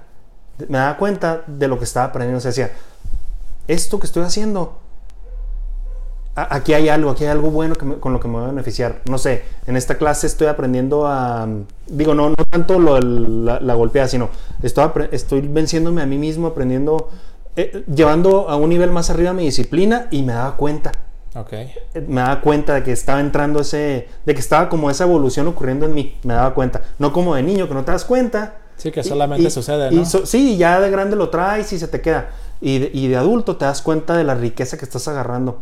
[0.67, 2.37] me daba cuenta de lo que estaba aprendiendo.
[2.37, 2.71] O sea, decía,
[3.67, 4.79] esto que estoy haciendo,
[6.35, 8.43] a- aquí hay algo, aquí hay algo bueno que me- con lo que me voy
[8.45, 9.01] a beneficiar.
[9.09, 11.47] No sé, en esta clase estoy aprendiendo a,
[11.87, 14.29] digo, no, no tanto lo, la, la golpeada, sino
[14.63, 17.09] estoy venciéndome a mí mismo, aprendiendo,
[17.55, 20.91] eh, llevando a un nivel más arriba mi disciplina y me daba cuenta.
[21.35, 21.53] Ok.
[21.53, 21.77] Eh,
[22.07, 25.85] Me daba cuenta de que estaba entrando ese, de que estaba como esa evolución ocurriendo
[25.85, 26.81] en mí, me daba cuenta.
[26.97, 28.55] No como de niño que no te das cuenta.
[28.77, 30.05] Sí, que Y- solamente y- sucede, y ¿no?
[30.05, 32.29] so- sí, ya de grande lo traes y se te queda.
[32.61, 35.59] Y de, y de adulto te das cuenta de la riqueza que estás agarrando.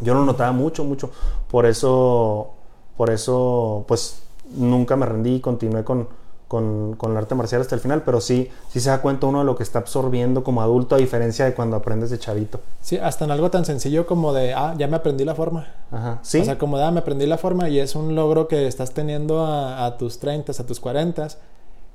[0.00, 1.10] Yo lo notaba mucho, mucho.
[1.50, 2.52] Por eso,
[2.96, 4.22] por eso, pues
[4.54, 6.08] nunca me rendí y continué con,
[6.54, 8.02] con, con el arte marcial hasta el final.
[8.04, 10.98] Pero sí, sí se da cuenta uno de lo que está absorbiendo como adulto a
[10.98, 12.60] diferencia de cuando aprendes de chavito.
[12.80, 15.66] Sí, hasta en algo tan sencillo como de, ah, ya me aprendí la forma.
[15.90, 16.20] Ajá.
[16.22, 16.38] Sí.
[16.38, 18.92] O sea, como de, ah, me aprendí la forma y es un logro que estás
[18.92, 21.26] teniendo a, a tus 30, a tus 40,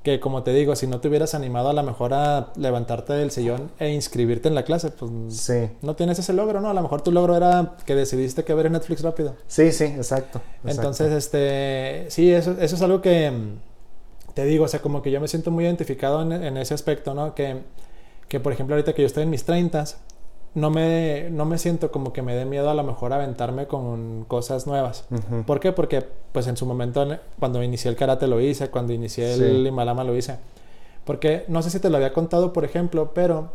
[0.03, 3.31] que como te digo, si no te hubieras animado a lo mejor a levantarte del
[3.31, 5.69] sillón e inscribirte en la clase, pues sí.
[5.81, 6.69] no tienes ese logro, ¿no?
[6.69, 9.35] A lo mejor tu logro era que decidiste que ver en Netflix rápido.
[9.47, 10.41] Sí, sí, exacto.
[10.63, 10.69] exacto.
[10.69, 13.31] Entonces, este, sí, eso, eso es algo que
[14.33, 17.13] te digo, o sea, como que yo me siento muy identificado en, en ese aspecto,
[17.13, 17.33] ¿no?
[17.35, 17.61] Que,
[18.27, 19.83] que, por ejemplo, ahorita que yo estoy en mis 30,
[20.55, 24.25] no me, no me siento como que me dé miedo a lo mejor aventarme con
[24.27, 25.05] cosas nuevas.
[25.45, 25.71] ¿Por qué?
[25.71, 29.43] Porque pues en su momento, en- cuando inicié el karate lo hice, cuando inicié Sí.
[29.43, 30.37] el Himalama lo hice.
[31.05, 33.51] Porque no sé si te lo había contado, por ejemplo, pero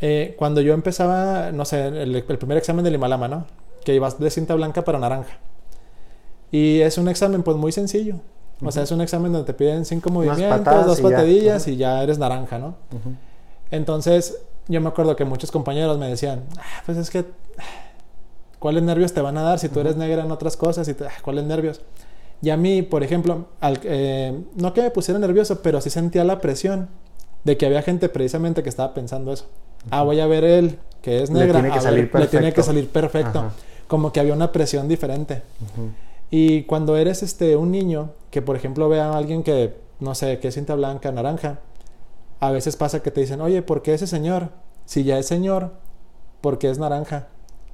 [0.00, 3.46] eh, cuando yo empezaba, no sé, el, el primer examen del Himalama, ¿no?
[3.84, 5.38] Que ibas de cinta blanca para naranja.
[6.50, 8.16] Y es un examen pues muy sencillo.
[8.62, 12.02] O sea, es un examen donde te piden cinco movimientos, dos y patadillas y ya
[12.02, 12.74] eres naranja, ¿no?
[13.70, 14.38] Entonces,
[14.68, 17.24] yo me acuerdo que muchos compañeros me decían, "Ah, pues es que,
[18.58, 20.88] ¿cuáles nervios te van a dar si tú eres negra en otras cosas?
[20.88, 21.80] Y te- ah, ¿Cuáles nervios?
[22.42, 26.24] Y a mí, por ejemplo, al- eh, no que me pusiera nervioso, pero sí sentía
[26.24, 26.88] la presión
[27.44, 29.46] de que había gente precisamente que estaba pensando eso.
[29.90, 32.46] Ah, voy a ver él, que es Le negra, tiene que salir ver, le tiene
[32.46, 32.62] que perfecto.
[32.62, 33.38] salir perfecto.
[33.40, 33.52] Ajá.
[33.86, 35.42] Como que había una presión diferente.
[36.30, 40.38] Y cuando eres este, un niño que, por ejemplo, ve a alguien que, no sé,
[40.38, 41.60] que es cinta blanca, naranja,
[42.40, 44.50] a veces pasa que te dicen, oye, ¿por qué ese señor?
[44.84, 45.72] Si ya es señor,
[46.40, 47.28] ¿por qué es naranja?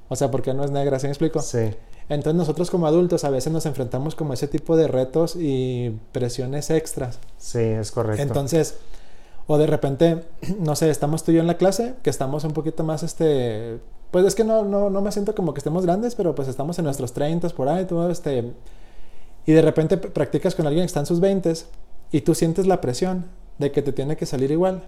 [0.08, 0.98] O sea, ¿por qué no es negra?
[0.98, 1.40] ¿Sí me explico?
[1.40, 1.70] Sí.
[2.08, 5.98] Entonces nosotros como adultos a veces nos enfrentamos como a ese tipo de retos y
[6.12, 7.18] presiones extras.
[7.38, 8.22] Sí, es correcto.
[8.22, 8.76] Entonces,
[9.46, 10.24] o de repente,
[10.60, 13.78] no sé, estamos tú y yo en la clase, que estamos un poquito más, este,
[14.10, 16.78] pues es que no, no, no me siento como que estemos grandes, pero pues estamos
[16.78, 18.52] en nuestros 30 por ahí, tú, este,
[19.46, 21.52] y de repente practicas con alguien que está en sus 20
[22.12, 23.26] y tú sientes la presión
[23.58, 24.84] de que te tiene que salir igual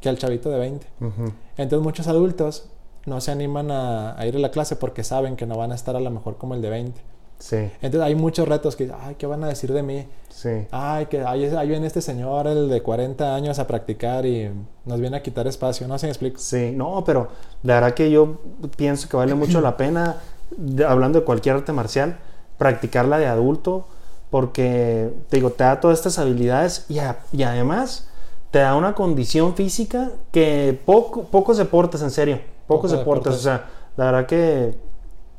[0.00, 0.86] que al chavito de 20.
[1.00, 1.32] Ujú.
[1.56, 2.66] Entonces muchos adultos
[3.06, 5.74] no se animan a, a ir a la clase porque saben que no van a
[5.74, 7.00] estar a lo mejor como el de 20.
[7.38, 10.06] Sí, Entonces hay muchos retos que, ay, ¿qué van a decir de mí?
[10.28, 10.66] sí.
[10.70, 14.50] Ay, que ahí, ahí viene este señor, el de 40 años, a practicar y
[14.84, 15.88] nos viene a quitar espacio.
[15.88, 16.38] No si me explico.
[16.38, 17.28] Sí, no, pero
[17.62, 18.40] la verdad que yo
[18.76, 20.16] pienso que vale mucho la pena,
[20.54, 22.18] de- hablando de cualquier arte marcial,
[22.60, 23.86] practicarla de adulto,
[24.30, 28.06] porque te digo, te da todas estas habilidades y, a- y además
[28.50, 33.32] te da una condición física que poco, pocos deportes, en serio, pocos deportes.
[33.32, 33.40] deportes.
[33.40, 34.74] O sea, la verdad que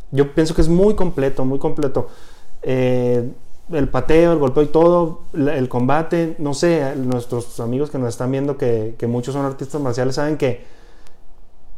[0.10, 2.08] yo pienso que es muy completo, muy completo.
[2.64, 3.32] Eh,
[3.72, 8.32] el pateo, el golpeo y todo, el combate, no sé, nuestros amigos que nos están
[8.32, 10.66] viendo, que, que muchos son artistas marciales, saben que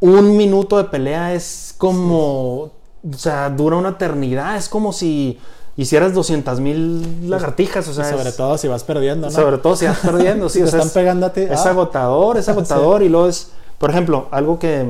[0.00, 2.72] un minuto de pelea es como,
[3.12, 5.38] o sea, dura una eternidad, es como si
[5.76, 9.32] hicieras 200 mil lagartijas, o Y sea, sobre es- todo si vas perdiendo, ¿no?
[9.32, 11.40] sobre todo si vas perdiendo, sí, Si o te sea, están es- pegando a ti.
[11.42, 14.86] es ah, agotador, es agotador y luego es, por ejemplo, algo que,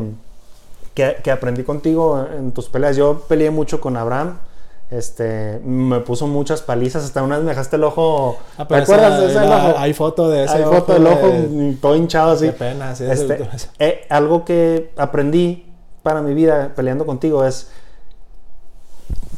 [0.94, 2.96] que, que aprendí contigo en tus peleas.
[2.96, 4.38] Yo peleé mucho con Abraham.
[4.90, 8.36] Este, me puso muchas palizas, hasta una vez me dejaste el ojo.
[8.58, 9.74] ah, ¿Te acuerdas de ese ojo?
[9.78, 12.46] Hay foto de ese Hay foto del ojo de- todo hinchado así.
[12.46, 13.04] Qué pena, sí.
[13.04, 15.66] Este, es- eh, algo que aprendí
[16.02, 17.70] para mi vida peleando contigo es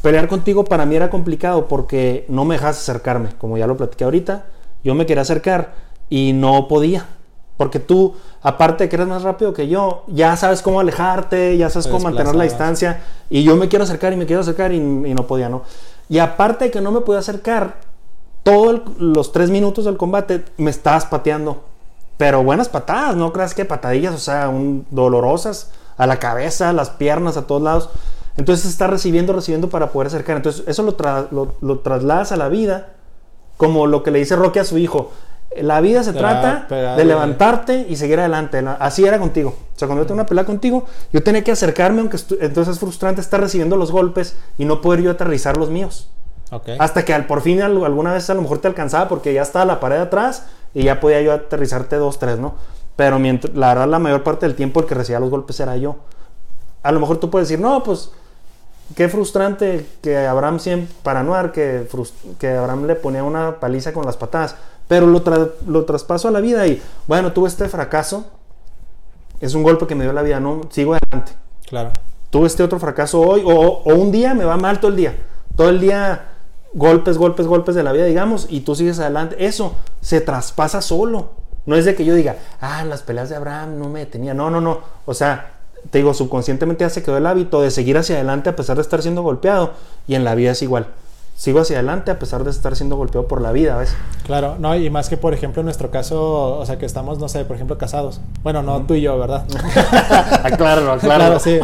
[0.07, 4.05] pelear contigo para mí era complicado porque no me dejas acercarme, como ya lo platiqué
[4.05, 4.47] ahorita.
[4.85, 5.75] Yo me quería acercar
[6.09, 7.07] y no podía.
[7.57, 11.71] Porque tú, aparte de que eres más rápido que yo, ya sabes cómo alejarte, ya
[11.71, 13.03] sabes cómo mantener la distancia.
[13.31, 14.81] Y yo me quiero acercar y me quiero acercar y, y
[15.13, 15.63] no podía, ¿no?
[16.09, 17.81] Y aparte de que no me podía acercar,
[18.45, 21.65] todos los tres minutos del combate me estabas pateando.
[22.17, 26.73] Pero buenas patadas, no creas que patadillas, o sea, un, dolorosas a la cabeza, a
[26.73, 27.91] las piernas, a todos lados.
[28.37, 30.37] Entonces estás recibiendo, recibiendo para poder acercar.
[30.37, 32.89] Entonces eso lo, tra- lo, lo trasladas a la vida
[33.57, 35.11] como lo que le dice Roque a su hijo.
[35.63, 36.67] La vida se Te va a trata
[36.97, 38.61] de levantarte y seguir adelante.
[38.61, 39.51] La- Así era contigo.
[39.75, 42.79] O sea, cuando yo tengo una pelea contigo, yo tenía que acercarme, aunque entonces es
[42.81, 46.11] frustrante estar recibiendo los golpes y no poder yo aterrizar los míos.
[46.51, 46.71] Ok.
[46.79, 49.41] Hasta que al, por fin al- alguna vez a lo mejor te alcanzaba porque ya
[49.43, 52.55] estaba la pared atrás y ya podía yo aterrizarte dos, tres, ¿no?
[52.97, 55.77] Pero mientras, la verdad, la mayor parte del tiempo el que recibía los golpes era
[55.79, 55.97] yo.
[56.83, 58.11] A lo mejor tú puedes decir, no, pues
[58.95, 61.89] qué frustrante que Abraham siempre, para que,
[62.39, 64.57] que Abraham le ponía una paliza con las patadas.
[64.89, 68.27] Pero lo, tra- lo traspaso a la vida y, bueno, tuve este fracaso.
[69.41, 71.33] Es un golpe que me dio la vida, no, sigo adelante
[71.67, 71.91] Claro.
[72.31, 75.17] tuve este otro fracaso hoy, o, o un día me va mal todo el día.
[75.57, 76.29] Todo el día
[76.73, 79.37] golpes, golpes, golpes de la vida, digamos, y tú sigues adelante.
[79.45, 81.31] Eso se traspasa solo.
[81.67, 84.37] No es de que yo diga, ah, las peleas de Abraham no me detenían.
[84.37, 84.81] No, no, no.
[85.05, 85.56] O sea,
[85.91, 88.83] te digo, subconscientemente ya se quedó el hábito de seguir hacia adelante a pesar de
[88.83, 89.73] estar siendo golpeado.
[90.07, 90.87] Y en la vida es igual.
[91.37, 93.95] Sigo hacia adelante a pesar de estar siendo golpeado por la vida, ¿ves?
[94.25, 97.29] Claro, no, y más que por ejemplo en nuestro caso, o sea, que estamos, no
[97.29, 98.23] sé, por ejemplo, casados.
[98.43, 99.45] Bueno, no tú y yo, ¿verdad?
[100.43, 101.39] acláralo, acláralo.
[101.39, 101.61] Claro, sí.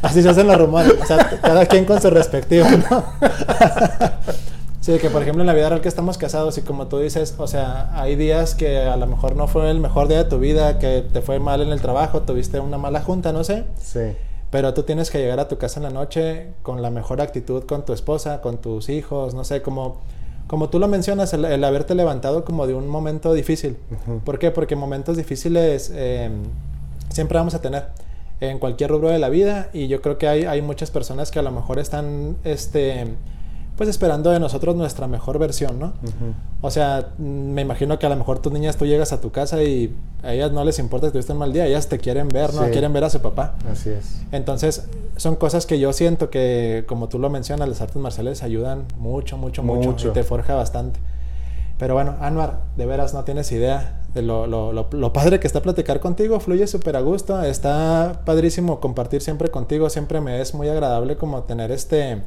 [0.00, 0.94] Así se hacen los rumores.
[1.02, 3.04] O sea, cada quien con su respectivo, ¿no?
[4.80, 7.34] Sí, que por ejemplo en la vida real que estamos casados y como tú dices,
[7.36, 10.38] o sea, hay días que a lo mejor no fue el mejor día de tu
[10.38, 13.64] vida, que te fue mal en el trabajo, tuviste una mala junta, no sé.
[13.78, 14.16] Sí.
[14.50, 17.64] Pero tú tienes que llegar a tu casa en la noche con la mejor actitud
[17.64, 20.00] con tu esposa, con tus hijos, no sé, como,
[20.46, 23.76] como tú lo mencionas, el, el haberte levantado como de un momento difícil.
[24.24, 24.50] ¿Por qué?
[24.50, 26.30] Porque momentos difíciles eh,
[27.10, 27.88] siempre vamos a tener
[28.40, 31.38] en cualquier rubro de la vida y yo creo que hay, hay muchas personas que
[31.38, 33.06] a lo mejor están, este,
[33.80, 35.94] pues esperando de nosotros nuestra mejor versión, ¿no?
[36.60, 39.30] O sea, mm, me imagino que a lo mejor tus niñas tú llegas a tu
[39.30, 42.28] casa y a ellas no les importa que tuviste un mal día, ellas te quieren
[42.28, 42.66] ver, ¿no?
[42.66, 42.72] Sí.
[42.72, 43.54] Quieren ver a su papá.
[43.72, 44.20] Así es.
[44.32, 48.84] Entonces, son cosas que yo siento que, como tú lo mencionas, las artes marciales ayudan
[48.98, 50.08] mucho, mucho, mucho, Mucho.
[50.08, 51.00] y te forja bastante.
[51.78, 55.46] Pero bueno, Anwar, de veras no tienes idea de lo, lo, lo, lo padre que
[55.46, 60.52] está platicar contigo, fluye súper a gusto, está padrísimo compartir siempre contigo, siempre me es
[60.52, 62.24] muy agradable como tener este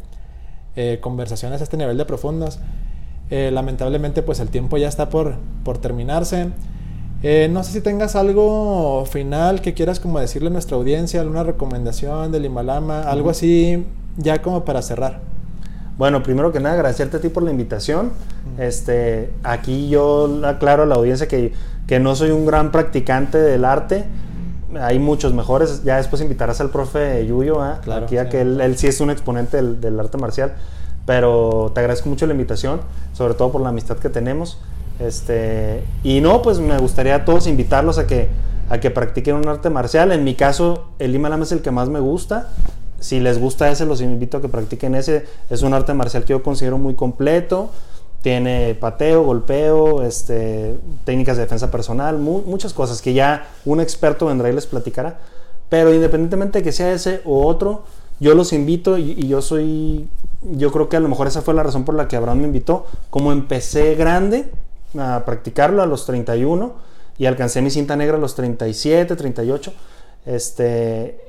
[0.75, 2.59] eh, conversaciones a este nivel de profundas.
[3.29, 6.49] Eh, lamentablemente pues el tiempo ya está por, por terminarse.
[7.23, 11.43] Eh, no sé si tengas algo final que quieras como decirle a nuestra audiencia, alguna
[11.43, 13.85] recomendación del Himalama, algo así
[14.17, 15.21] ya como para cerrar.
[15.97, 18.11] Bueno, primero que nada, agradecerte a ti por la invitación.
[18.57, 21.53] Este, aquí yo aclaro a la audiencia que,
[21.87, 24.05] que no soy un gran practicante del arte.
[24.79, 25.83] Hay muchos mejores.
[25.83, 27.79] Ya después invitarás al profe Yuyo, ¿ah?
[27.83, 28.29] Claro, aquí a sí.
[28.29, 30.53] que él, él sí es un exponente del, del arte marcial.
[31.05, 32.81] Pero te agradezco mucho la invitación,
[33.13, 34.57] sobre todo por la amistad que tenemos.
[34.99, 38.29] Este, y no, pues me gustaría a todos invitarlos a que,
[38.69, 40.11] a que practiquen un arte marcial.
[40.11, 42.49] En mi caso, el Himalama es el que más me gusta.
[42.99, 45.25] Si les gusta ese, los invito a que practiquen ese.
[45.49, 47.69] Es un arte marcial que yo considero muy completo.
[48.23, 54.25] Tiene pateo, golpeo, este, técnicas de defensa personal, mu- muchas cosas que ya un experto
[54.25, 55.19] vendrá y les platicará.
[55.69, 57.83] Pero independientemente de que sea ese o otro,
[58.19, 60.07] yo los invito y, y yo soy,
[60.41, 62.43] yo creo que a lo mejor esa fue la razón por la que Abraham me
[62.45, 62.85] invitó.
[63.09, 64.49] Como empecé grande
[64.97, 66.73] a practicarlo a los 31
[67.17, 69.73] y alcancé mi cinta negra a los 37, 38,
[70.25, 71.19] este,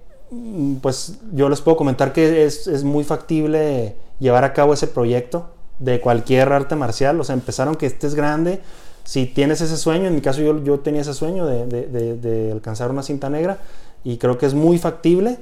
[0.80, 5.48] pues yo les puedo comentar que es, es muy factible llevar a cabo ese proyecto
[5.78, 7.20] de cualquier arte marcial.
[7.20, 8.60] O sea, empezaron que estés grande,
[9.04, 12.52] si tienes ese sueño, en mi caso yo, yo tenía ese sueño de, de, de,
[12.52, 13.58] alcanzar una cinta negra
[14.02, 15.38] y creo que es muy factible.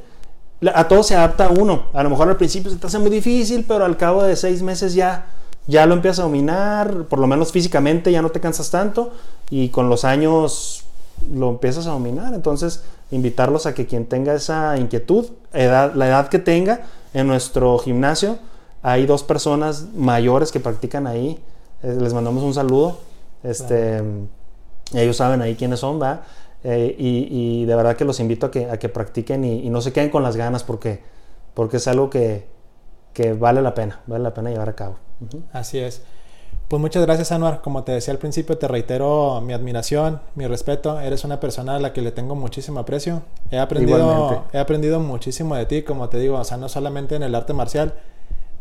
[0.74, 1.84] A todo se adapta uno.
[1.92, 4.62] A lo mejor al principio se te hace muy difícil, pero al cabo de seis
[4.62, 5.26] meses ya,
[5.66, 9.12] ya lo empiezas a dominar, por lo menos físicamente ya no te cansas tanto
[9.50, 10.84] y con los años
[11.32, 12.34] lo empiezas a dominar.
[12.34, 16.82] Entonces, invitarlos a que quien tenga esa inquietud, edad, la edad que tenga,
[17.14, 18.38] en nuestro gimnasio
[18.82, 21.42] hay dos personas mayores que practican ahí.
[21.82, 22.98] Eh, les mandamos un saludo.
[23.42, 24.02] Este,
[24.92, 26.22] Ellos saben ahí quiénes son, ¿va?
[26.64, 29.92] Eh, y, de verdad que los invito a que, a que practiquen y, no se
[29.92, 31.00] queden con las ganas porque,
[31.54, 32.46] porque es algo que,
[33.12, 34.96] que vale la pena, vale la pena llevar a cabo.
[35.52, 36.02] Así es.
[36.68, 37.60] Pues muchas gracias, Anuar.
[37.60, 40.98] Como te decía al principio, te reitero mi admiración, mi respeto.
[41.00, 43.22] Eres una persona a la que le tengo muchísimo aprecio.
[43.50, 47.22] He aprendido, he aprendido muchísimo de ti, como te digo, o sea, no solamente en
[47.24, 47.94] el arte marcial.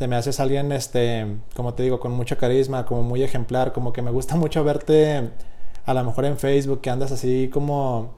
[0.01, 3.93] Te me haces alguien, este, como te digo, con mucho carisma, como muy ejemplar, como
[3.93, 5.29] que me gusta mucho verte
[5.85, 8.09] a lo mejor en Facebook, que andas así como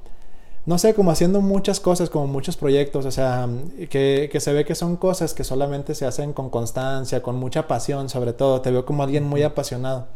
[0.66, 3.50] no sé, como haciendo muchas cosas, como muchos proyectos, o sea,
[3.90, 7.68] que, que, se ve que son cosas que solamente se hacen con constancia, con mucha
[7.68, 10.08] pasión, sobre todo, te veo como alguien muy apasionado.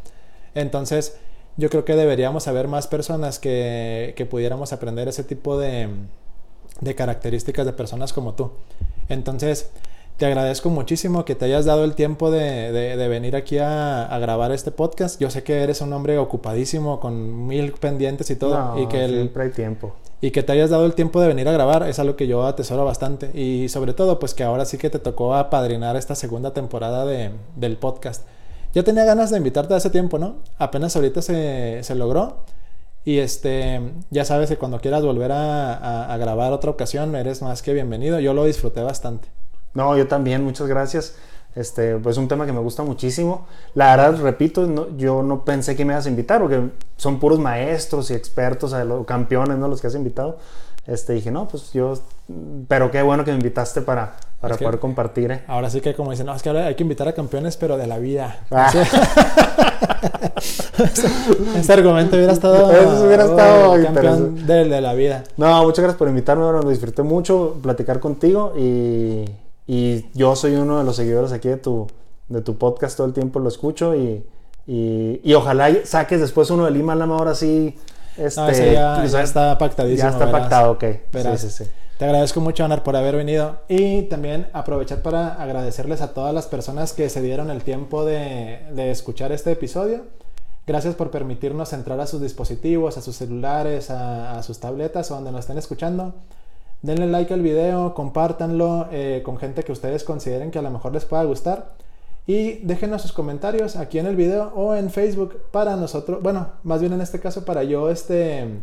[0.55, 1.17] Entonces,
[1.57, 5.89] yo creo que deberíamos haber más personas que, que pudiéramos aprender ese tipo de,
[6.79, 8.51] de características de personas como tú.
[9.09, 9.69] Entonces,
[10.17, 14.19] te agradezco muchísimo que te hayas dado el tiempo de, de, venir aquí a, a,
[14.19, 15.21] grabar este podcast.
[15.21, 18.81] Yo sé que eres un hombre ocupadísimo, con mil pendientes y todo.
[18.81, 21.47] y que el, siempre hay tiempo y que te hayas dado el tiempo de venir
[21.47, 24.77] a grabar es algo que yo atesoro bastante y sobre todo pues que ahora sí
[24.77, 28.23] que te tocó apadrinar esta segunda temporada de, del podcast.
[28.73, 30.37] Ya tenía ganas de invitarte hace tiempo, ¿no?
[30.57, 32.43] Apenas ahorita se, se logró
[33.05, 37.61] y este, ya sabes que cuando quieras volver a, a, grabar otra ocasión eres más
[37.61, 39.29] que bienvenido, yo lo disfruté bastante.
[39.77, 41.13] No, yo también, muchas gracias.
[41.53, 43.45] Este, pues un tema que me gusta muchísimo.
[43.75, 48.09] La verdad, repito, yo no pensé que me ibas a invitar, porque son puros maestros
[48.09, 48.75] y expertos,
[49.05, 49.67] campeones, ¿no?
[49.67, 50.39] Los que has invitado.
[50.87, 51.93] Este, dije, no, pues yo,
[52.67, 55.31] pero qué bueno que me invitaste para, para poder compartir.
[55.31, 55.43] ¿eh?
[55.45, 57.77] Ahora sí que como dicen, no, es que ahora hay que invitar a campeones, pero
[57.77, 58.39] de la vida.
[58.49, 58.71] Ah.
[61.55, 62.71] Ese argumento hubiera estado...
[62.71, 63.83] Eso hubiera estado...
[63.83, 65.23] campeón de, de, la vida.
[65.37, 69.25] No, muchas gracias por invitarme, ahora lo disfruté mucho platicar contigo y
[69.67, 71.87] y yo soy uno de los seguidores aquí de tu,
[72.29, 74.25] de tu podcast, todo el tiempo lo escucho y,
[74.65, 77.75] y, ojalá saques después uno del Himalama ahora sí.
[78.17, 80.09] Este, ya, está pactadísimo.
[80.09, 80.83] Ya está pactado, ok.
[81.37, 81.63] Sí, sí,
[81.99, 83.57] Te agradezco mucho, Anar, por haber venido.
[83.67, 88.59] Y también aprovechar para agradecerles a todas las personas que se dieron el tiempo de,
[88.71, 90.05] de escuchar este episodio.
[90.65, 95.15] Gracias por permitirnos entrar a sus dispositivos, a sus celulares, a, a sus tabletas o
[95.15, 96.13] donde nos estén escuchando.
[96.81, 100.93] Denle like al video, compártanlo eh, con gente que ustedes consideren que a lo mejor
[100.93, 101.73] les pueda gustar.
[102.27, 106.81] Y déjenos sus comentarios aquí en el video o en Facebook para nosotros, bueno, más
[106.81, 108.59] bien en este caso para yo este,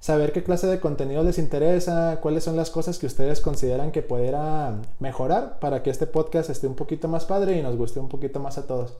[0.00, 4.02] saber qué clase de contenido les interesa, cuáles son las cosas que ustedes consideran que
[4.02, 8.08] pudiera mejorar para que este podcast esté un poquito más padre y nos guste un
[8.08, 8.94] poquito más a todos.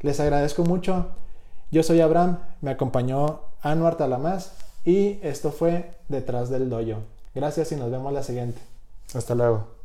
[0.00, 1.08] Les agradezco mucho.
[1.72, 4.52] Yo soy Abraham, me acompañó Anuar Talamás
[4.84, 7.19] y esto fue Detrás del Doyo.
[7.34, 8.60] Gracias y nos vemos la siguiente.
[9.14, 9.79] Hasta luego.